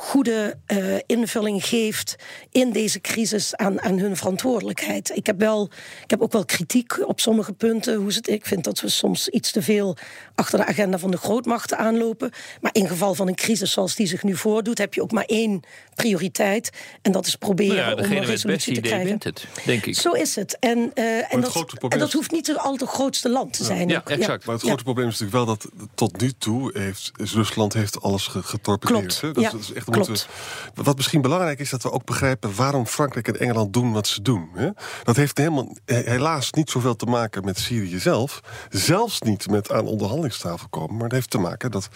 goede 0.00 0.56
eh, 0.66 0.78
invulling 1.06 1.64
geeft 1.66 2.16
in 2.50 2.72
deze 2.72 3.00
crisis 3.00 3.56
aan, 3.56 3.80
aan 3.80 3.98
hun 3.98 4.16
verantwoordelijkheid. 4.16 5.10
Ik 5.16 5.26
heb, 5.26 5.38
wel, 5.38 5.70
ik 6.04 6.10
heb 6.10 6.20
ook 6.20 6.32
wel 6.32 6.44
kritiek 6.44 7.08
op 7.08 7.20
sommige 7.20 7.52
punten. 7.52 7.94
Hoe 7.96 8.08
het, 8.08 8.28
ik 8.28 8.46
vind 8.46 8.64
dat 8.64 8.80
we 8.80 8.88
soms 8.88 9.28
iets 9.28 9.50
te 9.52 9.62
veel 9.62 9.96
achter 10.34 10.58
de 10.58 10.64
agenda 10.66 10.98
van 10.98 11.10
de 11.10 11.16
grootmachten 11.16 11.78
aanlopen. 11.78 12.30
Maar 12.60 12.70
in 12.74 12.88
geval 12.88 13.14
van 13.14 13.28
een 13.28 13.34
crisis 13.34 13.72
zoals 13.72 13.94
die 13.94 14.06
zich 14.06 14.22
nu 14.22 14.36
voordoet, 14.36 14.78
heb 14.78 14.94
je 14.94 15.02
ook 15.02 15.12
maar 15.12 15.24
één 15.24 15.60
prioriteit. 15.94 16.70
En 17.02 17.12
dat 17.12 17.26
is 17.26 17.36
proberen 17.36 17.76
Nou 17.76 17.88
ja, 18.02 18.04
om 18.06 18.12
een 18.16 18.24
resolutie 18.24 18.74
te 18.74 18.80
krijgen. 18.80 19.06
wint 19.06 19.24
het, 19.24 19.46
denk 19.64 19.86
ik. 19.86 19.96
Zo 19.96 20.12
is 20.12 20.34
het. 20.34 20.56
En, 20.58 20.90
eh, 20.94 21.16
en, 21.16 21.42
het 21.42 21.52
dat, 21.52 21.74
en 21.88 21.98
dat 21.98 22.12
hoeft 22.12 22.30
niet 22.30 22.56
al 22.56 22.72
het 22.72 22.82
grootste 22.82 23.28
land 23.28 23.52
te 23.52 23.64
zijn. 23.64 23.88
Ja, 23.88 23.98
ook. 23.98 24.10
exact. 24.10 24.44
Maar 24.44 24.54
het 24.54 24.62
Ja. 24.64 24.68
grote 24.68 24.84
probleem 24.84 25.08
is 25.08 25.18
natuurlijk 25.18 25.46
wel 25.46 25.56
dat 25.56 25.88
tot 25.94 26.20
nu 26.20 26.32
toe 26.38 26.78
heeft 26.78 27.10
is 27.16 27.32
Rusland 27.32 27.72
heeft 27.72 28.02
alles 28.02 28.26
ge- 28.26 28.42
getorpedeerd. 28.42 29.18
Klopt, 29.18 29.20
hè? 29.36 29.42
Ja, 29.42 29.50
dat 29.50 29.60
is 29.60 29.72
echt, 29.72 29.88
klopt. 29.90 30.08
moeten 30.08 30.26
we- 30.74 30.82
wat 30.82 30.96
misschien 30.96 31.20
belangrijk 31.22 31.58
is, 31.58 31.70
dat 31.70 31.82
we 31.82 31.90
ook 31.90 32.04
begrijpen 32.04 32.54
waarom 32.54 32.86
Frankrijk 32.86 33.28
en 33.28 33.38
Engeland 33.40 33.72
doen 33.72 33.92
wat 33.92 34.06
ze 34.06 34.22
doen. 34.22 34.48
Hè? 34.54 34.68
Dat 35.02 35.16
heeft 35.16 35.38
helemaal, 35.38 35.76
he- 35.84 36.02
helaas 36.10 36.52
niet 36.52 36.70
zoveel 36.70 36.96
te 36.96 37.06
maken 37.06 37.44
met 37.44 37.58
Syrië 37.58 37.98
zelf. 37.98 38.40
Zelfs 38.68 39.20
niet 39.20 39.50
met 39.50 39.72
aan 39.72 39.86
onderhandelingstafel 39.86 40.68
komen. 40.68 40.94
Maar 40.94 41.04
het 41.04 41.12
heeft 41.12 41.30
te 41.30 41.38
maken 41.38 41.70
dat 41.70 41.88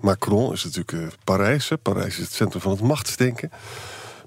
Macron 0.00 0.52
is 0.52 0.64
natuurlijk 0.64 0.92
eh, 0.92 1.18
Parijs. 1.24 1.68
Hè? 1.68 1.76
Parijs 1.78 2.18
is 2.18 2.24
het 2.24 2.32
centrum 2.32 2.60
van 2.62 2.70
het 2.70 2.80
machtsdenken. 2.80 3.50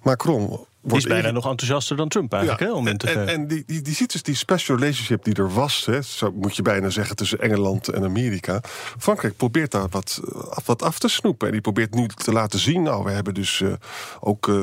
Macron 0.02 0.66
Die 0.84 0.98
is 0.98 1.04
bijna 1.04 1.32
nog 1.32 1.50
enthousiaster 1.50 1.96
dan 1.96 2.10
Trump 2.10 2.34
eigenlijk, 2.34 2.64
hè, 2.64 2.72
om 2.72 2.88
in 2.88 2.98
te 2.98 3.10
en, 3.10 3.28
en 3.28 3.48
die, 3.48 3.64
die, 3.66 3.82
die 3.82 3.96
ziet 3.96 4.12
dus 4.12 4.24
die 4.24 4.36
special 4.36 4.78
relationship 4.78 5.24
die 5.24 5.34
er 5.34 5.54
was, 5.54 5.86
hè, 5.86 6.02
zo 6.02 6.32
moet 6.32 6.56
je 6.56 6.62
bijna 6.62 6.90
zeggen, 6.90 7.16
tussen 7.16 7.40
Engeland 7.40 7.88
en 7.88 8.04
Amerika. 8.04 8.62
Frankrijk 8.98 9.38
probeert 9.38 9.72
daar 9.72 9.88
wat, 9.90 10.22
eh, 10.26 10.42
af, 10.50 10.66
wat 10.66 10.82
af 10.82 11.00
te 11.00 11.08
snoepen. 11.08 11.48
En 11.48 11.54
die 11.54 11.62
probeert 11.62 11.94
nu 11.94 12.08
te 12.08 12.32
laten 12.32 12.60
zien, 12.60 12.84
nou, 12.84 13.04
we 13.04 13.12
hebben 13.12 13.34
dus 13.34 13.62
eh, 13.62 13.74
ook 14.20 14.48
eh, 14.48 14.62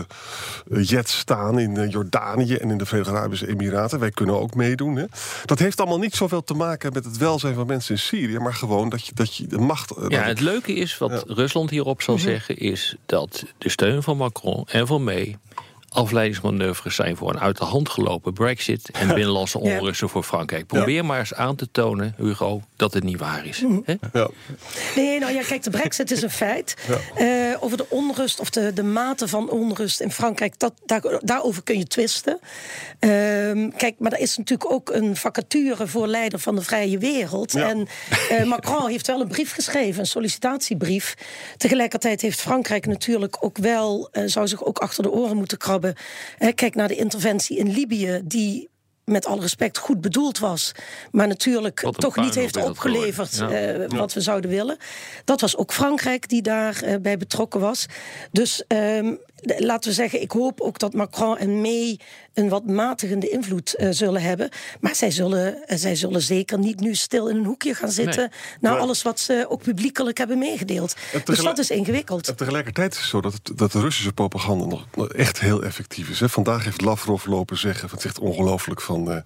jets 0.82 1.18
staan 1.18 1.58
in 1.58 1.88
Jordanië 1.88 2.54
en 2.54 2.70
in 2.70 2.78
de 2.78 2.86
Verenigde 2.86 3.16
Arabische 3.16 3.48
Emiraten. 3.48 3.98
Wij 3.98 4.10
kunnen 4.10 4.40
ook 4.40 4.54
meedoen. 4.54 4.96
Hè. 4.96 5.04
Dat 5.44 5.58
heeft 5.58 5.80
allemaal 5.80 5.98
niet 5.98 6.14
zoveel 6.14 6.44
te 6.44 6.54
maken 6.54 6.92
met 6.92 7.04
het 7.04 7.16
welzijn 7.16 7.54
van 7.54 7.66
mensen 7.66 7.94
in 7.94 8.00
Syrië, 8.00 8.38
maar 8.38 8.54
gewoon 8.54 8.88
dat 8.88 9.06
je, 9.06 9.12
dat 9.14 9.36
je 9.36 9.46
de 9.46 9.58
macht. 9.58 9.94
Ja, 10.08 10.22
het 10.22 10.40
leuke 10.40 10.74
is, 10.74 10.98
wat 10.98 11.24
Rusland 11.26 11.70
hierop 11.70 12.02
zal 12.02 12.18
zeggen... 12.18 12.56
is 12.56 12.96
dat 13.06 13.44
de 13.58 13.68
steun 13.68 14.02
van 14.02 14.16
Macron 14.16 14.66
en 14.70 14.86
van 14.86 15.04
May... 15.04 15.36
afleidingsmanoeuvres 15.88 16.94
zijn 16.94 17.16
voor 17.16 17.30
een 17.30 17.40
uit 17.40 17.56
de 17.56 17.64
hand 17.64 17.88
gelopen 17.88 18.32
brexit... 18.32 18.90
en 18.90 19.08
binnenlandse 19.14 19.58
Ja. 19.62 19.76
onrusten 19.78 20.08
voor 20.08 20.22
Frankrijk. 20.22 20.66
Probeer 20.66 21.04
maar 21.04 21.18
eens 21.18 21.34
aan 21.34 21.56
te 21.56 21.68
tonen, 21.70 22.14
Hugo, 22.16 22.62
dat 22.76 22.94
het 22.94 23.04
niet 23.04 23.18
waar 23.18 23.46
is. 23.46 23.64
Hè? 23.84 23.94
Ja. 24.12 24.28
Nee, 24.96 25.18
nou 25.18 25.32
ja, 25.32 25.42
kijk, 25.42 25.62
de 25.62 25.70
brexit 25.70 26.10
is 26.10 26.22
een 26.22 26.30
feit. 26.46 26.74
Eh, 27.14 27.26
over 27.60 27.76
de 27.76 27.86
onrust 27.88 28.40
of 28.40 28.50
de, 28.50 28.72
de 28.72 28.82
mate 28.82 29.28
van 29.28 29.50
onrust 29.50 30.00
in 30.00 30.10
Frankrijk, 30.12 30.58
dat, 30.58 30.72
daar, 30.86 31.02
daarover 31.20 31.62
kun 31.62 31.78
je 31.78 31.86
twisten. 31.86 32.38
Ehm, 32.98 33.68
kijk, 33.76 33.94
maar 33.98 34.12
er 34.12 34.18
is 34.18 34.36
natuurlijk 34.36 34.72
ook 34.72 34.90
een 34.90 35.16
vacature 35.16 35.86
voor 35.86 36.06
leider 36.06 36.38
van 36.38 36.54
de 36.54 36.62
vrije 36.62 36.98
wereld. 36.98 37.52
Ja. 37.52 37.68
En 37.68 37.86
eh, 38.28 38.44
Macron 38.44 38.88
heeft 38.88 39.06
wel 39.06 39.20
een 39.20 39.28
brief 39.28 39.52
geschreven, 39.52 40.00
een 40.00 40.06
sollicitatiebrief. 40.06 41.14
Tegelijkertijd 41.56 42.20
heeft 42.20 42.40
Frankrijk 42.40 42.86
natuurlijk 42.86 43.36
ook 43.40 43.58
wel, 43.58 44.08
eh, 44.12 44.22
zou 44.26 44.48
zich 44.48 44.64
ook 44.64 44.78
achter 44.78 45.02
de 45.02 45.10
oren 45.10 45.36
moeten 45.36 45.58
krabben. 45.58 45.76
Eh, 46.38 46.54
kijk 46.54 46.74
naar 46.74 46.88
de 46.88 46.96
interventie 46.96 47.58
in 47.58 47.70
Libië, 47.70 48.20
die 48.24 48.68
met 49.04 49.26
alle 49.26 49.40
respect 49.40 49.78
goed 49.78 50.00
bedoeld 50.00 50.38
was, 50.38 50.72
maar 51.10 51.28
natuurlijk 51.28 51.88
toch 51.98 52.16
niet 52.16 52.34
heeft 52.34 52.56
opgeleverd. 52.56 53.36
Ja. 53.36 53.50
eh, 53.50 53.98
wat 53.98 54.12
we 54.12 54.20
zouden 54.20 54.50
willen. 54.50 54.76
Dat 55.24 55.40
was 55.40 55.56
ook 55.56 55.72
Frankrijk 55.72 56.28
die 56.28 56.42
daarbij 56.42 57.00
bij 57.00 57.16
betrokken 57.16 57.60
was. 57.60 57.86
Dus 58.32 58.64
ehm, 58.66 59.14
laten 59.58 59.88
we 59.90 59.94
zeggen, 59.96 60.20
ik 60.22 60.30
hoop 60.30 60.60
ook 60.60 60.78
dat 60.78 60.92
Macron 60.94 61.38
en 61.38 61.60
May 61.60 61.98
een 62.34 62.48
wat 62.48 62.66
matigende 62.66 63.28
invloed 63.28 63.74
eh, 63.74 63.88
zullen 63.90 64.22
hebben. 64.22 64.48
Maar 64.80 64.94
zij 64.94 65.10
zullen, 65.10 65.66
eh, 65.68 65.76
zij 65.78 65.94
zullen 65.94 66.22
zeker 66.22 66.58
niet 66.58 66.80
nu 66.80 66.94
stil 66.94 67.28
in 67.28 67.36
een 67.36 67.44
hoekje 67.44 67.74
gaan 67.74 67.90
zitten. 67.90 68.18
Nee. 68.30 68.58
Na 68.60 68.70
Maar- 68.70 68.80
alles 68.80 69.02
wat 69.02 69.20
ze 69.20 69.46
ook 69.48 69.62
publiekelijk 69.62 70.18
hebben 70.18 70.38
meegedeeld. 70.38 70.94
Dus 71.24 71.38
dat 71.38 71.58
is 71.58 71.70
ingewikkeld. 71.70 72.28
En 72.28 72.36
tegelijkertijd 72.36 72.92
is 72.92 72.98
het 72.98 73.08
zo 73.08 73.20
dat, 73.20 73.32
het- 73.32 73.50
dat 73.58 73.72
de 73.72 73.80
Russische 73.80 74.12
propaganda 74.12 74.64
nog, 74.64 75.08
echt 75.08 75.40
heel 75.40 75.62
effectief 75.62 76.08
is. 76.08 76.20
Hè. 76.20 76.28
Vandaag 76.28 76.64
heeft 76.64 76.80
Lavrov 76.80 77.26
lopen 77.26 77.58
zeggen, 77.58 77.88
het 77.90 77.98
is 77.98 78.04
echt 78.04 78.18
ongelooflijk, 78.18 78.80
van... 78.80 79.12
eh, 79.12 79.16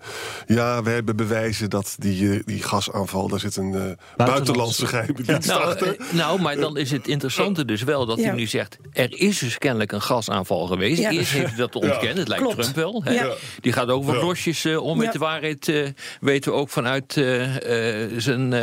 ja, 0.47 0.83
we 0.83 0.91
hebben 0.91 1.17
bewijzen 1.17 1.71
dat 1.71 1.95
die, 1.99 2.43
die 2.45 2.63
gasaanval, 2.63 3.29
daar 3.29 3.41
zit 3.41 3.57
een 3.57 3.75
eh, 3.75 4.27
buitenlandse 4.27 4.87
geheime 4.87 5.23
dienst 5.23 5.49
Nou, 5.49 5.63
achter. 5.65 5.97
nou, 6.13 6.41
maar 6.41 6.57
dan 6.57 6.77
is 6.77 6.91
het 6.91 7.09
interessante 7.09 7.65
dus 7.65 7.83
wel 7.83 8.07
dat 8.07 8.19
Ja. 8.19 8.25
hij 8.25 8.35
nu 8.35 8.47
zegt... 8.47 8.77
er 8.93 9.21
is 9.21 9.39
dus 9.39 9.59
kennelijk 9.59 9.93
een 9.93 10.02
gasaanval 10.03 10.67
geweest. 10.67 11.01
Ja. 11.01 11.11
Eerst 11.11 11.33
heeft 11.33 11.47
hij 11.49 11.57
dat 11.57 11.75
ontkend, 11.75 12.19
het 12.19 12.29
lijkt 12.29 12.45
Klopt. 12.45 12.61
Trump 12.63 12.77
wel. 12.77 13.03
Hè? 13.05 13.13
Ja. 13.13 13.35
Die 13.61 13.73
gaat 13.73 13.89
ook 13.89 14.05
wat 14.05 14.15
Ja. 14.15 14.21
losjes 14.21 14.65
eh, 14.65 14.83
om 14.83 14.99
met 14.99 15.13
de 15.13 15.19
waarheid... 15.19 15.69
eh, 15.69 15.87
weten 16.21 16.53
we 16.53 16.59
ook 16.59 16.69
vanuit 16.71 17.17
eh, 17.17 18.03
eh, 18.05 18.11
zijn, 18.17 18.55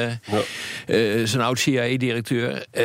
zijn 1.28 1.42
oud 1.42 1.60
CIA-directeur. 1.60 2.66
Eh, 2.72 2.84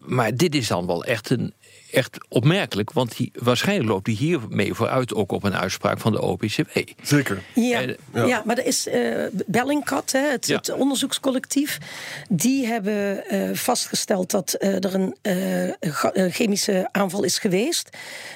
maar 0.00 0.34
dit 0.36 0.54
is 0.54 0.68
dan 0.68 0.86
wel 0.86 1.04
echt 1.04 1.30
een 1.30 1.54
echt 1.92 2.18
opmerkelijk, 2.28 2.92
want 2.92 3.16
die, 3.16 3.30
waarschijnlijk 3.34 3.88
loopt 3.88 4.06
hij 4.06 4.16
hiermee 4.16 4.74
vooruit 4.74 5.14
ook 5.14 5.32
op 5.32 5.42
een 5.42 5.56
uitspraak 5.56 5.98
van 6.00 6.12
de 6.12 6.20
OPCW. 6.22 6.78
Zeker. 7.02 7.42
Ja, 7.54 7.80
ja. 8.14 8.24
ja. 8.26 8.42
maar 8.44 8.58
er 8.58 8.66
is 8.66 8.86
eh 8.88 9.26
Bellingcat, 9.46 10.12
hè, 10.12 10.30
het, 10.30 10.46
Ja. 10.46 10.56
het 10.56 10.72
onderzoekscollectief, 10.72 11.78
die 12.28 12.66
hebben 12.66 13.26
eh, 13.28 13.50
vastgesteld 13.54 14.30
dat 14.30 14.52
eh, 14.52 14.84
er 14.84 14.94
een 14.94 15.16
chemische 16.30 16.88
aanval 16.92 17.22
is 17.22 17.38
geweest. 17.38 17.88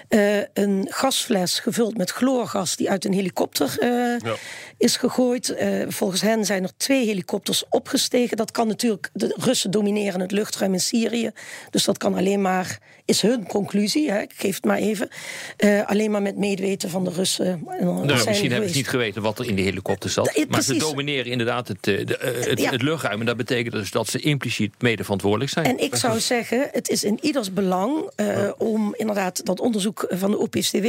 Eh, 0.08 0.38
een 0.52 0.86
gasfles 0.90 1.58
gevuld 1.58 1.96
met 1.96 2.10
chloorgas 2.10 2.76
die 2.76 2.90
uit 2.90 3.04
een 3.04 3.12
helikopter 3.12 3.76
eh, 3.78 4.32
is 4.78 4.96
gegooid. 4.96 5.48
Eh, 5.48 5.70
volgens 5.88 6.20
hen 6.20 6.44
zijn 6.44 6.62
er 6.62 6.76
twee 6.76 7.06
helikopters 7.06 7.64
opgestegen. 7.68 8.36
Dat 8.36 8.50
kan 8.50 8.66
natuurlijk, 8.66 9.10
de 9.12 9.34
Russen 9.38 9.70
domineren 9.70 10.20
het 10.20 10.30
luchtruim 10.32 10.72
in 10.72 10.80
Syrië. 10.80 11.30
Dus 11.70 11.84
dat 11.84 11.98
kan 11.98 12.14
alleen 12.14 12.40
maar, 12.40 12.78
is 13.06 13.22
hun 13.22 13.46
conclusie, 13.46 14.10
hè, 14.10 14.20
ik 14.20 14.32
geef 14.36 14.54
het 14.54 14.64
maar 14.64 14.78
even, 14.78 15.08
eh, 15.56 15.86
alleen 15.86 16.10
maar 16.10 16.22
met 16.22 16.36
medeweten 16.36 16.90
van 16.90 17.04
de 17.04 17.10
Russen. 17.10 17.62
Nou, 17.80 18.06
misschien 18.06 18.50
hebben 18.50 18.70
ze 18.70 18.76
niet 18.76 18.88
geweten 18.88 19.22
wat 19.22 19.38
er 19.38 19.48
in 19.48 19.54
die 19.54 19.64
helikopter 19.64 20.10
zat. 20.10 20.30
Ja, 20.34 20.44
maar 20.48 20.62
ze 20.62 20.76
domineren 20.76 21.30
inderdaad 21.32 21.68
het, 21.68 21.86
eh, 21.86 22.06
de, 22.06 22.16
eh, 22.16 22.46
het, 22.48 22.60
Ja. 22.60 22.70
het 22.70 22.82
luchtruim. 22.82 23.20
En 23.20 23.26
dat 23.26 23.36
betekent 23.36 23.74
dus 23.74 23.90
dat 23.90 24.08
ze 24.08 24.18
impliciet 24.18 24.74
mede 24.78 25.02
verantwoordelijk 25.02 25.50
zijn. 25.50 25.66
En 25.66 25.78
ik 25.78 25.96
zou 25.96 26.20
zeggen, 26.20 26.68
het 26.72 26.88
is 26.88 27.04
in 27.04 27.18
ieders 27.22 27.52
belang 27.52 28.10
eh, 28.16 28.50
om 28.58 28.94
inderdaad 28.96 29.44
dat 29.44 29.60
onderzoek 29.60 30.06
van 30.08 30.30
de 30.30 30.38
OPCW 30.38 30.86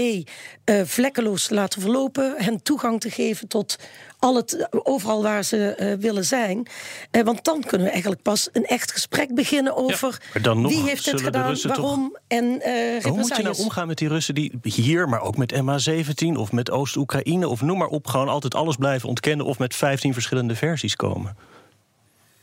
eh, 0.63 0.82
vlekkeloos 0.86 1.47
te 1.47 1.53
laten 1.53 1.82
verlopen, 1.82 2.34
hen 2.38 2.63
toegang 2.63 2.99
te 2.99 3.10
geven 3.10 3.47
tot 3.47 3.75
al 4.19 4.36
het, 4.36 4.67
overal 4.71 5.21
waar 5.23 5.43
ze 5.43 5.73
eh, 5.73 5.93
willen 5.99 6.25
zijn. 6.25 6.67
Want 7.12 7.43
dan 7.43 7.63
kunnen 7.63 7.88
we 7.88 7.91
eigenlijk 7.93 8.21
pas 8.21 8.49
een 8.53 8.65
echt 8.65 8.91
gesprek 8.91 9.36
beginnen 9.36 9.75
over 9.75 10.21
Maar 10.34 10.41
dan 10.41 10.62
nog 10.62 10.71
wie 10.71 10.82
heeft 10.82 11.12
de 11.12 11.17
gedaan, 11.17 11.47
Russen 11.47 11.75
en 12.28 12.62
eh 12.62 13.04
Hoe 13.04 13.17
moet 13.17 13.36
je 13.36 13.43
nou 13.43 13.58
omgaan 13.58 13.88
met 13.88 13.98
die 13.98 14.08
Russen 14.08 14.36
die 14.36 14.52
hier, 14.63 15.10
maar 15.10 15.22
ook 15.22 15.38
met 15.38 15.54
MH17 15.54 16.28
of 16.36 16.52
met 16.52 16.72
Oost-Oekraïne 16.72 17.48
of 17.48 17.62
noem 17.62 17.78
maar 17.78 17.88
op, 17.88 18.08
gewoon 18.08 18.30
altijd 18.30 18.56
alles 18.56 18.76
blijven 18.76 19.10
ontkennen 19.10 19.46
of 19.46 19.60
met 19.60 19.76
15 19.76 20.13
verschillende 20.13 20.56
versies 20.56 20.96
komen? 20.96 21.38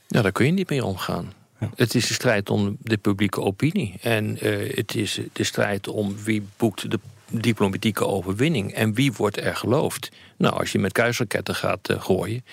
Ja, 0.06 0.22
daar 0.22 0.32
kun 0.32 0.46
je 0.46 0.52
niet 0.52 0.68
mee 0.68 0.84
omgaan. 0.84 1.32
Het 1.74 1.94
is 1.94 2.06
de 2.06 2.14
strijd 2.14 2.50
om 2.50 2.76
de 2.80 2.96
publieke 2.96 3.40
opinie. 3.40 3.94
En 4.00 4.38
eh, 4.40 4.76
het 4.76 4.94
is 4.94 5.20
de 5.32 5.44
strijd 5.44 5.88
om 5.88 6.16
wie 6.24 6.46
boekt 6.56 6.90
de 6.90 6.98
diplomatieke 7.30 8.06
overwinning. 8.06 8.72
En 8.72 8.94
wie 8.94 9.12
wordt 9.12 9.40
er 9.40 9.56
geloofd. 9.56 10.10
Nou, 10.36 10.58
als 10.58 10.72
je 10.72 10.78
met 10.78 10.92
kuisraketten 10.92 11.54
gaat 11.54 11.88
eh, 11.88 12.02
gooien... 12.02 12.44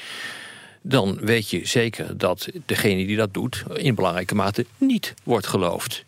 dan 0.82 1.18
weet 1.22 1.50
je 1.50 1.68
zeker 1.68 2.18
dat 2.18 2.48
degene 2.66 3.06
die 3.06 3.18
dat 3.18 3.34
doet... 3.34 3.64
in 3.74 3.96
belangrijke 3.96 4.36
mate 4.36 4.66
niet 4.78 5.14
wordt 5.24 5.48
geloofd 5.48 6.06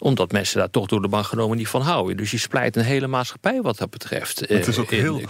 omdat 0.00 0.32
mensen 0.32 0.58
daar 0.58 0.70
toch 0.70 0.86
door 0.86 1.02
de 1.02 1.08
bank 1.08 1.24
genomen 1.24 1.56
niet 1.56 1.68
van 1.68 1.82
houden. 1.82 2.16
Dus 2.16 2.30
je 2.30 2.38
splijt 2.38 2.76
een 2.76 2.84
hele 2.84 3.06
maatschappij 3.06 3.60
wat 3.62 3.78
dat 3.78 3.90
betreft. 3.90 4.40
Het 4.40 4.66
is, 4.66 4.78
ook 4.78 4.90
Eh, 4.90 4.98
in- 4.98 5.04
heel, 5.04 5.20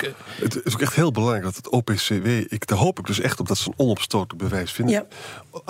het 0.40 0.60
is 0.64 0.74
ook 0.74 0.80
echt 0.80 0.94
heel 0.94 1.12
belangrijk 1.12 1.44
dat 1.44 1.56
het 1.56 1.68
OPCW... 1.68 2.26
Ik, 2.26 2.66
daar 2.66 2.78
hoop 2.78 2.98
ik 2.98 3.06
dus 3.06 3.20
echt 3.20 3.40
op 3.40 3.48
dat 3.48 3.58
ze 3.58 3.68
een 3.68 3.74
onopstotelijk 3.76 4.42
bewijs 4.48 4.72
vinden. 4.72 4.94
Ja. 4.94 5.06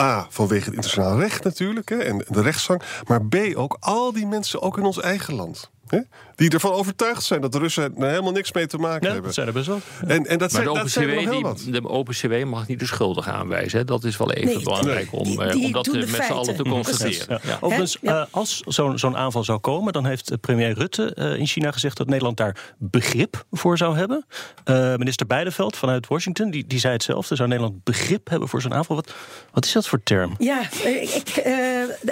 A, 0.04 0.26
vanwege 0.30 0.64
het 0.64 0.74
internationaal 0.74 1.18
recht 1.18 1.44
natuurlijk 1.44 1.88
hè, 1.88 1.96
en 1.96 2.24
de 2.28 2.42
rechtsgang. 2.42 2.82
Maar 3.06 3.24
B, 3.26 3.36
ook 3.54 3.76
al 3.80 4.12
die 4.12 4.26
mensen 4.26 4.62
ook 4.62 4.78
in 4.78 4.84
ons 4.84 5.00
eigen 5.00 5.34
land. 5.34 5.70
Hè, 5.90 5.98
die 6.34 6.50
ervan 6.50 6.72
overtuigd 6.72 7.22
zijn 7.22 7.40
dat 7.40 7.52
de 7.52 7.58
Russen 7.58 7.94
er 7.96 8.08
helemaal 8.08 8.32
niks 8.32 8.52
mee 8.52 8.66
te 8.66 8.78
maken 8.78 9.00
Ja, 9.06 9.06
hebben. 9.06 9.22
dat 9.24 9.34
zijn 9.34 9.46
er 9.46 9.52
best 9.52 9.66
wel. 9.66 9.80
En, 10.06 10.26
en 10.26 10.38
dat 10.38 10.52
Maar 10.52 10.62
zijn, 10.62 10.74
de 10.74 10.80
dat 10.80 10.90
zijn 10.90 11.08
er 11.08 11.14
nog 11.14 11.22
OPCW, 11.24 11.32
heel 11.32 11.42
wat. 11.42 11.58
die, 11.58 11.72
de 11.72 11.88
OPCW 11.88 12.44
mag 12.44 12.66
niet 12.68 12.78
de 12.78 12.86
schuldigen 12.86 13.32
aanwijzen. 13.32 13.78
hè. 13.78 13.84
Dat 13.84 14.04
is 14.04 14.16
wel 14.16 14.32
even 14.32 14.54
Nee, 14.54 14.62
belangrijk 14.64 15.08
om, 15.12 15.24
die- 15.24 15.40
eh, 15.42 15.52
die 15.52 15.64
om 15.64 15.72
dat 15.72 15.86
met 15.86 16.08
z'n 16.08 16.20
allen 16.32 16.44
te 16.44 16.44
feiten. 16.44 16.66
constateren. 16.68 17.40
Ja. 17.42 17.50
Ja. 17.50 17.56
Overigens, 17.60 17.98
eh, 18.02 18.24
als 18.30 18.60
zo'n 18.66 18.98
zo'n 18.98 19.16
aanval 19.16 19.44
zou 19.44 19.58
komen, 19.58 19.92
dan 19.92 20.06
heeft 20.06 20.30
eh, 20.30 20.38
premier 20.40 20.72
Rutte 20.72 21.14
eh, 21.14 21.34
in 21.38 21.46
China 21.46 21.70
gezegd 21.70 21.96
dat 21.96 22.06
Nederland 22.06 22.36
daar 22.36 22.74
begrip 22.78 23.44
voor 23.50 23.76
zou 23.76 23.96
hebben. 23.96 24.26
Eh, 24.64 24.94
minister 24.96 25.26
Beideveld 25.26 25.76
vanuit 25.76 26.06
Washington, 26.06 26.50
die, 26.50 26.66
die 26.66 26.78
zei 26.78 26.92
hetzelfde. 26.92 27.36
Zou 27.36 27.48
Nederland 27.48 27.84
begrip 27.84 28.28
hebben 28.28 28.48
voor 28.48 28.60
zo'n 28.62 28.74
aanval? 28.74 28.96
Wat, 28.96 29.12
wat 29.52 29.64
is 29.64 29.72
dat 29.72 29.86
voor 29.86 30.02
term? 30.02 30.34
Ja, 30.38 30.60
ik, 30.84 31.28
eh, 31.36 31.52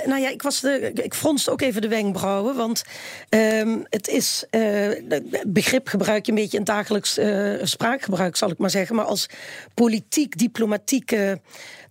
nou 0.06 0.20
ja, 0.20 0.28
ik, 0.30 0.42
was 0.42 0.60
de, 0.60 0.90
ik 1.02 1.14
fronste 1.14 1.50
ook 1.50 1.60
even 1.60 1.80
de 1.82 1.88
wenkbrauwen. 1.88 2.56
Want 2.56 2.84
ehm, 3.68 3.80
het 3.88 4.08
is. 4.08 4.44
de- 4.50 5.42
begrip 5.46 5.88
gebruik 5.88 6.26
je 6.26 6.32
een 6.32 6.38
beetje 6.38 6.58
in 6.58 6.64
dagelijks 6.64 7.18
eh, 7.18 7.54
spraakgebruik, 7.62 8.36
zal 8.36 8.50
ik 8.50 8.58
maar 8.58 8.70
zeggen. 8.70 8.96
Maar 8.96 9.04
als 9.04 9.26
politiek-diplomatieke 9.74 11.40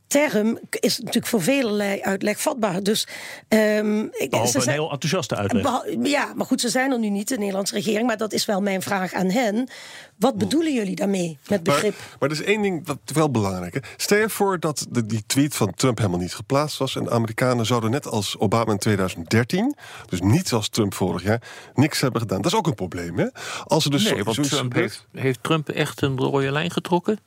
term 0.08 0.60
is 0.70 0.98
natuurlijk 1.00 1.26
voor 1.28 1.42
velelei 1.42 2.02
uitleg 2.02 2.40
vatbaar. 2.42 2.84
Dus. 2.84 3.08
ehm, 3.48 4.02
ik, 4.12 4.28
Behalve 4.30 4.52
ze 4.62 4.68
een 4.68 4.74
heel 4.74 4.92
enthousiaste 4.92 5.36
uitleg. 5.36 5.64
Behal- 5.64 5.86
Ja, 6.04 6.34
maar 6.36 6.46
goed, 6.46 6.62
ze 6.62 6.70
zijn 6.70 6.92
er 6.92 7.00
nu 7.00 7.10
niet, 7.10 7.28
de 7.28 7.38
Nederlandse 7.38 7.74
regering. 7.74 8.08
Maar 8.08 8.18
dat 8.18 8.34
is 8.34 8.46
wel 8.46 8.62
mijn 8.62 8.82
vraag 8.82 9.14
aan 9.14 9.30
hen. 9.30 9.70
Wat 10.20 10.38
bedoelen 10.38 10.74
jullie 10.74 10.96
daarmee 10.96 11.38
met 11.48 11.64
begrip? 11.64 11.96
Maar, 11.98 12.16
maar 12.20 12.30
er 12.30 12.36
is 12.36 12.44
één 12.44 12.62
ding 12.62 12.86
dat 12.86 12.98
wel 13.14 13.32
belangrijk 13.32 13.76
is. 13.76 13.82
Stel 13.98 14.18
je 14.18 14.30
voor 14.30 14.60
dat 14.60 14.86
de, 14.90 15.06
die 15.06 15.24
tweet 15.28 15.56
van 15.56 15.74
Trump 15.74 15.98
helemaal 15.98 16.20
niet 16.20 16.36
geplaatst 16.36 16.78
was... 16.78 16.96
en 16.96 17.04
de 17.04 17.10
Amerikanen 17.10 17.66
zouden 17.66 17.92
net 17.92 18.08
als 18.08 18.38
Obama 18.38 18.72
in 18.72 18.78
2013... 18.78 19.76
dus 20.10 20.22
niet 20.22 20.48
zoals 20.48 20.70
Trump 20.70 20.94
vorig 20.94 21.24
jaar, 21.24 21.42
niks 21.74 22.02
hebben 22.02 22.22
gedaan. 22.22 22.42
Dat 22.42 22.52
is 22.52 22.58
ook 22.58 22.68
een 22.68 22.76
probleem, 22.76 23.18
hè? 23.18 23.28
Als 23.64 23.86
er 23.86 23.92
dus 23.92 24.04
Nee, 24.04 24.18
zo- 24.18 24.24
want 24.24 24.44
Trump 24.50 24.74
heeft 25.12 25.40
Trump 25.44 25.70
echt 25.70 26.02
een 26.02 26.18
rode 26.18 26.52
lijn 26.52 26.72
getrokken? 26.72 27.20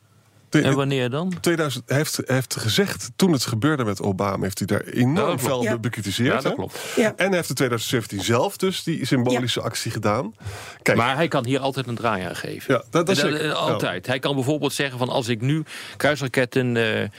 En 0.50 0.74
wanneer 0.74 1.10
dan? 1.10 1.32
2000, 1.40 1.88
hij, 1.88 1.96
heeft, 1.96 2.16
hij 2.16 2.34
heeft 2.34 2.56
gezegd, 2.56 3.10
toen 3.16 3.32
het 3.32 3.44
gebeurde 3.44 3.84
met 3.84 4.02
Obama... 4.02 4.42
heeft 4.42 4.58
hij 4.58 4.66
daar 4.66 4.80
enorm 4.84 5.62
Ja. 5.62 5.78
bekritiseerd. 5.78 6.34
Ja, 6.34 6.40
dat 6.40 6.54
klopt. 6.54 6.78
Ja. 6.96 7.12
En 7.16 7.26
hij 7.26 7.36
heeft 7.36 7.48
in 7.48 7.54
2017 7.54 8.22
zelf 8.22 8.56
dus 8.56 8.82
die 8.82 9.06
symbolische 9.06 9.60
actie 9.60 9.90
gedaan. 9.90 10.34
Kijk, 10.82 10.96
Maar 10.98 11.14
hij 11.16 11.28
kan 11.28 11.44
hier 11.46 11.60
altijd 11.60 11.86
een 11.86 11.94
draai 11.94 12.24
aan 12.24 12.36
geven. 12.36 12.74
Ja, 12.74 13.02
dat- 13.02 13.16
zeker. 13.16 13.44
eh, 13.48 13.52
altijd. 13.54 14.06
Hij 14.06 14.18
kan 14.18 14.34
bijvoorbeeld 14.34 14.72
zeggen 14.72 14.98
van 14.98 15.08
als 15.08 15.28
ik 15.28 15.40
nu 15.40 15.64
kruisraketten 15.96 16.76
eh, 16.76 17.02
eh, 17.02 17.10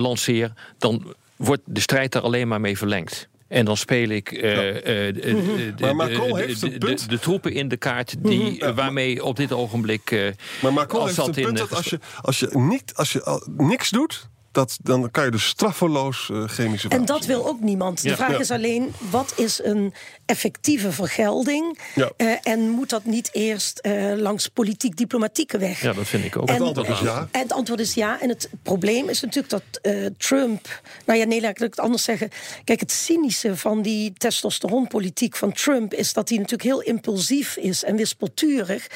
lanceer... 0.00 0.52
dan 0.78 1.14
wordt 1.36 1.62
de 1.64 1.80
strijd 1.80 2.12
daar 2.12 2.22
alleen 2.22 2.48
maar 2.48 2.60
mee 2.60 2.78
verlengd. 2.78 3.28
En 3.50 3.64
dan 3.64 3.76
speel 3.76 4.08
ik 4.08 4.30
de- 4.40 4.80
de- 5.14 5.72
de- 5.76 5.84
Maar 5.84 5.96
Macron 5.96 6.32
de- 6.32 6.38
heeft 6.42 6.60
de- 6.60 6.66
een 6.66 6.72
de- 6.72 6.78
punt. 6.78 7.08
de 7.10 7.18
troepen 7.18 7.52
in 7.52 7.68
de 7.68 7.76
kaart 7.76 8.14
die, 8.18 8.60
eh, 8.60 8.74
waarmee 8.74 9.24
op 9.24 9.36
dit 9.36 9.52
ogenblik... 9.52 10.10
eh, 10.10 10.26
Maar 10.62 10.72
Macron 10.72 11.06
heeft 11.06 11.18
een 11.18 11.24
punt 11.24 11.36
in, 11.46 11.54
dat 11.54 11.74
als 11.74 11.86
je, 11.86 11.98
als 12.22 12.38
je, 12.40 12.50
niet, 12.52 12.92
als 12.94 13.12
je 13.12 13.42
niks 13.56 13.90
doet... 13.90 14.28
Dat, 14.52 14.78
dan 14.82 15.10
kan 15.10 15.24
je 15.24 15.30
dus 15.30 15.46
straffeloos 15.46 16.30
eh, 16.30 16.44
chemische 16.48 16.88
En 16.88 17.04
dat 17.04 17.24
wil 17.26 17.46
ook 17.46 17.60
niemand. 17.60 18.02
De 18.02 18.08
Ja. 18.08 18.16
vraag 18.16 18.30
Ja. 18.30 18.38
is 18.38 18.50
alleen, 18.50 18.92
wat 19.10 19.32
is 19.36 19.60
een 19.62 19.94
effectieve 20.26 20.92
vergelding? 20.92 21.78
Ja. 21.94 22.10
Eh, 22.16 22.32
en 22.42 22.68
moet 22.68 22.90
dat 22.90 23.04
niet 23.04 23.28
eerst 23.32 23.78
eh, 23.78 24.12
langs 24.16 24.48
politiek-diplomatieke 24.48 25.58
weg? 25.58 25.80
Ja, 25.80 25.92
dat 25.92 26.06
vind 26.06 26.24
ik 26.24 26.36
ook. 26.36 26.48
En, 26.48 26.54
Het 26.54 26.62
antwoord 26.62 26.88
is 26.88 27.00
ja. 27.00 27.28
En 27.30 27.40
het 27.40 27.52
antwoord 27.52 27.80
is 27.80 27.94
ja. 27.94 28.20
En 28.20 28.28
het 28.28 28.50
probleem 28.62 29.08
is 29.08 29.20
natuurlijk 29.20 29.50
dat 29.50 29.62
eh, 29.82 30.06
Trump. 30.18 30.82
Nou 31.06 31.18
ja, 31.18 31.24
nee, 31.24 31.40
laat 31.40 31.50
ik 31.50 31.58
het 31.62 31.80
anders 31.80 32.02
zeggen. 32.04 32.30
Kijk, 32.64 32.80
het 32.80 32.92
cynische 32.92 33.56
van 33.56 33.82
die 33.82 34.12
testosteronpolitiek 34.12 35.36
van 35.36 35.52
Trump 35.52 35.94
is 35.94 36.12
dat 36.12 36.28
hij 36.28 36.38
natuurlijk 36.38 36.68
heel 36.68 36.80
impulsief 36.82 37.56
is 37.56 37.84
en 37.84 37.96
wispelturig. 37.96 38.86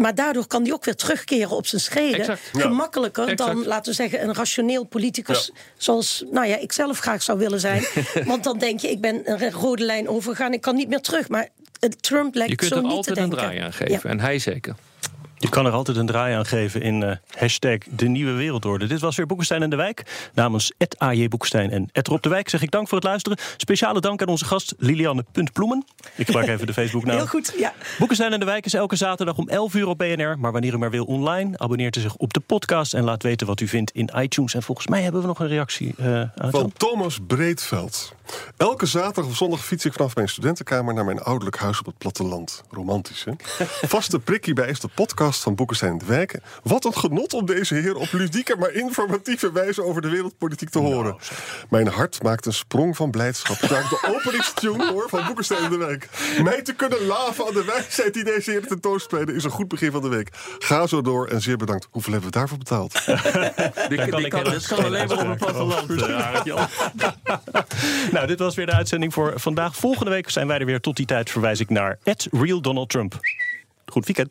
Maar 0.00 0.14
daardoor 0.14 0.46
kan 0.46 0.62
hij 0.62 0.72
ook 0.72 0.84
weer 0.84 0.96
terugkeren 0.96 1.50
op 1.50 1.66
zijn 1.66 1.80
schreden. 1.80 2.20
Exact. 2.20 2.40
Ja. 2.52 2.60
Gemakkelijker 2.60 3.36
dan, 3.36 3.64
laten 3.64 3.90
we 3.90 3.96
zeggen, 3.96 4.22
een 4.22 4.34
rationeel 4.34 4.84
politicus. 4.84 5.50
Zoals, 5.76 6.24
nou 6.30 6.46
ja, 6.46 6.56
ik 6.56 6.72
zelf 6.72 6.98
graag 6.98 7.22
zou 7.22 7.38
willen 7.38 7.60
zijn. 7.60 7.84
Want 8.24 8.44
dan 8.44 8.58
denk 8.58 8.80
je, 8.80 8.90
ik 8.90 9.00
ben 9.00 9.20
een 9.24 9.50
rode 9.50 9.84
lijn 9.84 10.08
overgegaan. 10.08 10.52
Ik 10.52 10.60
kan 10.60 10.74
niet 10.74 10.88
meer 10.88 11.00
terug. 11.00 11.28
Maar 11.28 11.48
Trump 12.00 12.34
lijkt 12.34 12.50
Je 12.50 12.56
kunt 12.56 12.70
zo 12.70 12.76
er 12.76 12.82
niet 12.82 12.92
altijd 12.92 13.16
te 13.16 13.22
een 13.22 13.28
denken. 13.28 13.46
draai 13.48 13.60
aan 13.60 13.72
geven. 13.72 14.10
En 14.10 14.20
hij 14.20 14.38
zeker. 14.38 14.74
Je 15.42 15.48
kan 15.48 15.66
er 15.66 15.72
altijd 15.72 15.96
een 15.96 16.06
draai 16.06 16.34
aan 16.34 16.46
geven 16.46 16.82
in 16.82 17.02
eh, 17.02 17.16
hashtag 17.34 17.78
de 17.90 18.08
nieuwe 18.08 18.32
wereldorde. 18.32 18.86
Dit 18.86 19.00
was 19.00 19.16
weer 19.16 19.26
Boekenstein 19.26 19.62
en 19.62 19.70
de 19.70 19.76
Wijk. 19.76 20.30
Namens 20.34 20.72
Ed 20.78 20.98
AJ 20.98 21.28
Boekenstein 21.28 21.70
en 21.70 21.88
Ed 21.92 22.06
Rob 22.06 22.22
de 22.22 22.28
Wijk 22.28 22.48
zeg 22.48 22.62
ik 22.62 22.70
dank 22.70 22.88
voor 22.88 22.98
het 22.98 23.06
luisteren. 23.06 23.38
Speciale 23.56 24.00
dank 24.00 24.22
aan 24.22 24.28
onze 24.28 24.44
gast 24.44 24.74
Lilianne 24.78 25.24
Puntploemen. 25.32 25.84
Ik 26.14 26.26
gebruik 26.26 26.48
even 26.48 26.66
de 26.66 26.72
Facebooknaam. 26.72 27.16
Heel 27.16 27.26
goed, 27.26 27.54
ja. 27.58 27.72
Boekenstein 27.98 28.32
en 28.32 28.40
de 28.40 28.46
Wijk 28.46 28.64
is 28.64 28.74
elke 28.74 28.96
zaterdag 28.96 29.36
om 29.36 29.48
11 29.48 29.74
uur 29.74 29.86
op 29.86 29.98
BNR. 29.98 30.38
Maar 30.38 30.52
wanneer 30.52 30.74
u 30.74 30.78
maar 30.78 30.90
wil 30.90 31.04
online, 31.04 31.58
abonneert 31.58 31.96
u 31.96 32.00
zich 32.00 32.14
op 32.16 32.32
de 32.32 32.40
podcast... 32.40 32.94
en 32.94 33.04
laat 33.04 33.22
weten 33.22 33.46
wat 33.46 33.60
u 33.60 33.68
vindt 33.68 33.90
in 33.90 34.10
iTunes. 34.16 34.54
En 34.54 34.62
volgens 34.62 34.86
mij 34.86 35.02
hebben 35.02 35.20
we 35.20 35.26
nog 35.26 35.38
een 35.38 35.48
reactie. 35.48 35.94
eh 35.96 36.20
aan 36.20 36.50
Van 36.50 36.72
Thomas 36.76 37.18
Breedveld. 37.26 38.12
Elke 38.56 38.86
zaterdag 38.86 39.30
of 39.30 39.36
zondag 39.36 39.64
fiets 39.64 39.84
ik 39.84 39.92
vanaf 39.92 40.14
mijn 40.14 40.28
studentenkamer 40.28 40.94
naar 40.94 41.04
mijn 41.04 41.22
ouderlijk 41.22 41.58
huis 41.58 41.78
op 41.78 41.86
het 41.86 41.98
platteland. 41.98 42.62
Romantisch, 42.70 43.24
hè? 43.24 43.32
Vaste 43.88 44.18
prikkie 44.18 44.54
bij 44.54 44.68
is 44.68 44.80
de 44.80 44.88
podcast 44.94 45.29
gast 45.30 45.42
van 45.42 45.54
Boekenstein 45.54 45.98
de 45.98 46.04
Wijk. 46.04 46.38
Wat 46.62 46.84
een 46.84 46.94
genot 46.94 47.32
om 47.32 47.46
deze 47.46 47.74
heer 47.74 47.96
op 47.96 48.12
ludieke, 48.12 48.56
maar 48.56 48.72
informatieve 48.72 49.52
wijze 49.52 49.84
over 49.84 50.02
de 50.02 50.08
wereldpolitiek 50.08 50.70
te 50.70 50.78
horen. 50.78 51.16
Mijn 51.68 51.86
hart 51.86 52.22
maakt 52.22 52.46
een 52.46 52.52
sprong 52.52 52.96
van 52.96 53.10
blijdschap. 53.10 53.68
Daar 53.68 53.82
ik 53.82 53.88
de 53.88 54.14
openingstune 54.14 54.92
hoor 54.92 55.08
van 55.08 55.24
Boekenstein 55.26 55.70
de 55.70 55.76
Wijk. 55.76 56.08
Mij 56.42 56.62
te 56.62 56.74
kunnen 56.74 57.06
laven 57.06 57.46
aan 57.46 57.54
de 57.54 57.64
wijsheid 57.64 58.14
die 58.14 58.24
deze 58.24 58.50
heer 58.50 58.66
tentoonspreiden 58.66 59.34
is 59.34 59.44
een 59.44 59.50
goed 59.50 59.68
begin 59.68 59.90
van 59.90 60.02
de 60.02 60.08
week. 60.08 60.28
Ga 60.58 60.86
zo 60.86 61.02
door 61.02 61.26
en 61.26 61.40
zeer 61.40 61.56
bedankt. 61.56 61.88
Hoeveel 61.90 62.12
hebben 62.12 62.30
we 62.30 62.38
daarvoor 62.38 62.58
betaald? 62.58 62.92
Die, 63.88 63.98
kan 63.98 64.10
die 64.10 64.24
ik 64.24 64.30
kan, 64.30 64.44
dat 64.44 64.66
kan 64.66 64.84
alleen 64.84 65.08
maar 65.08 65.18
op 65.18 65.26
een 65.26 65.36
platteland. 65.36 65.90
eh. 66.02 66.64
Nou, 68.12 68.26
dit 68.26 68.38
was 68.38 68.54
weer 68.54 68.66
de 68.66 68.72
uitzending 68.72 69.12
voor 69.12 69.32
vandaag. 69.36 69.76
Volgende 69.76 70.10
week 70.10 70.30
zijn 70.30 70.46
wij 70.46 70.58
er 70.58 70.66
weer. 70.66 70.80
Tot 70.80 70.96
die 70.96 71.06
tijd 71.06 71.30
verwijs 71.30 71.60
ik 71.60 71.70
naar 71.70 71.98
Real 72.30 72.60
Donald 72.60 72.88
Trump. 72.88 73.18
Goed 73.86 74.06
weekend. 74.06 74.30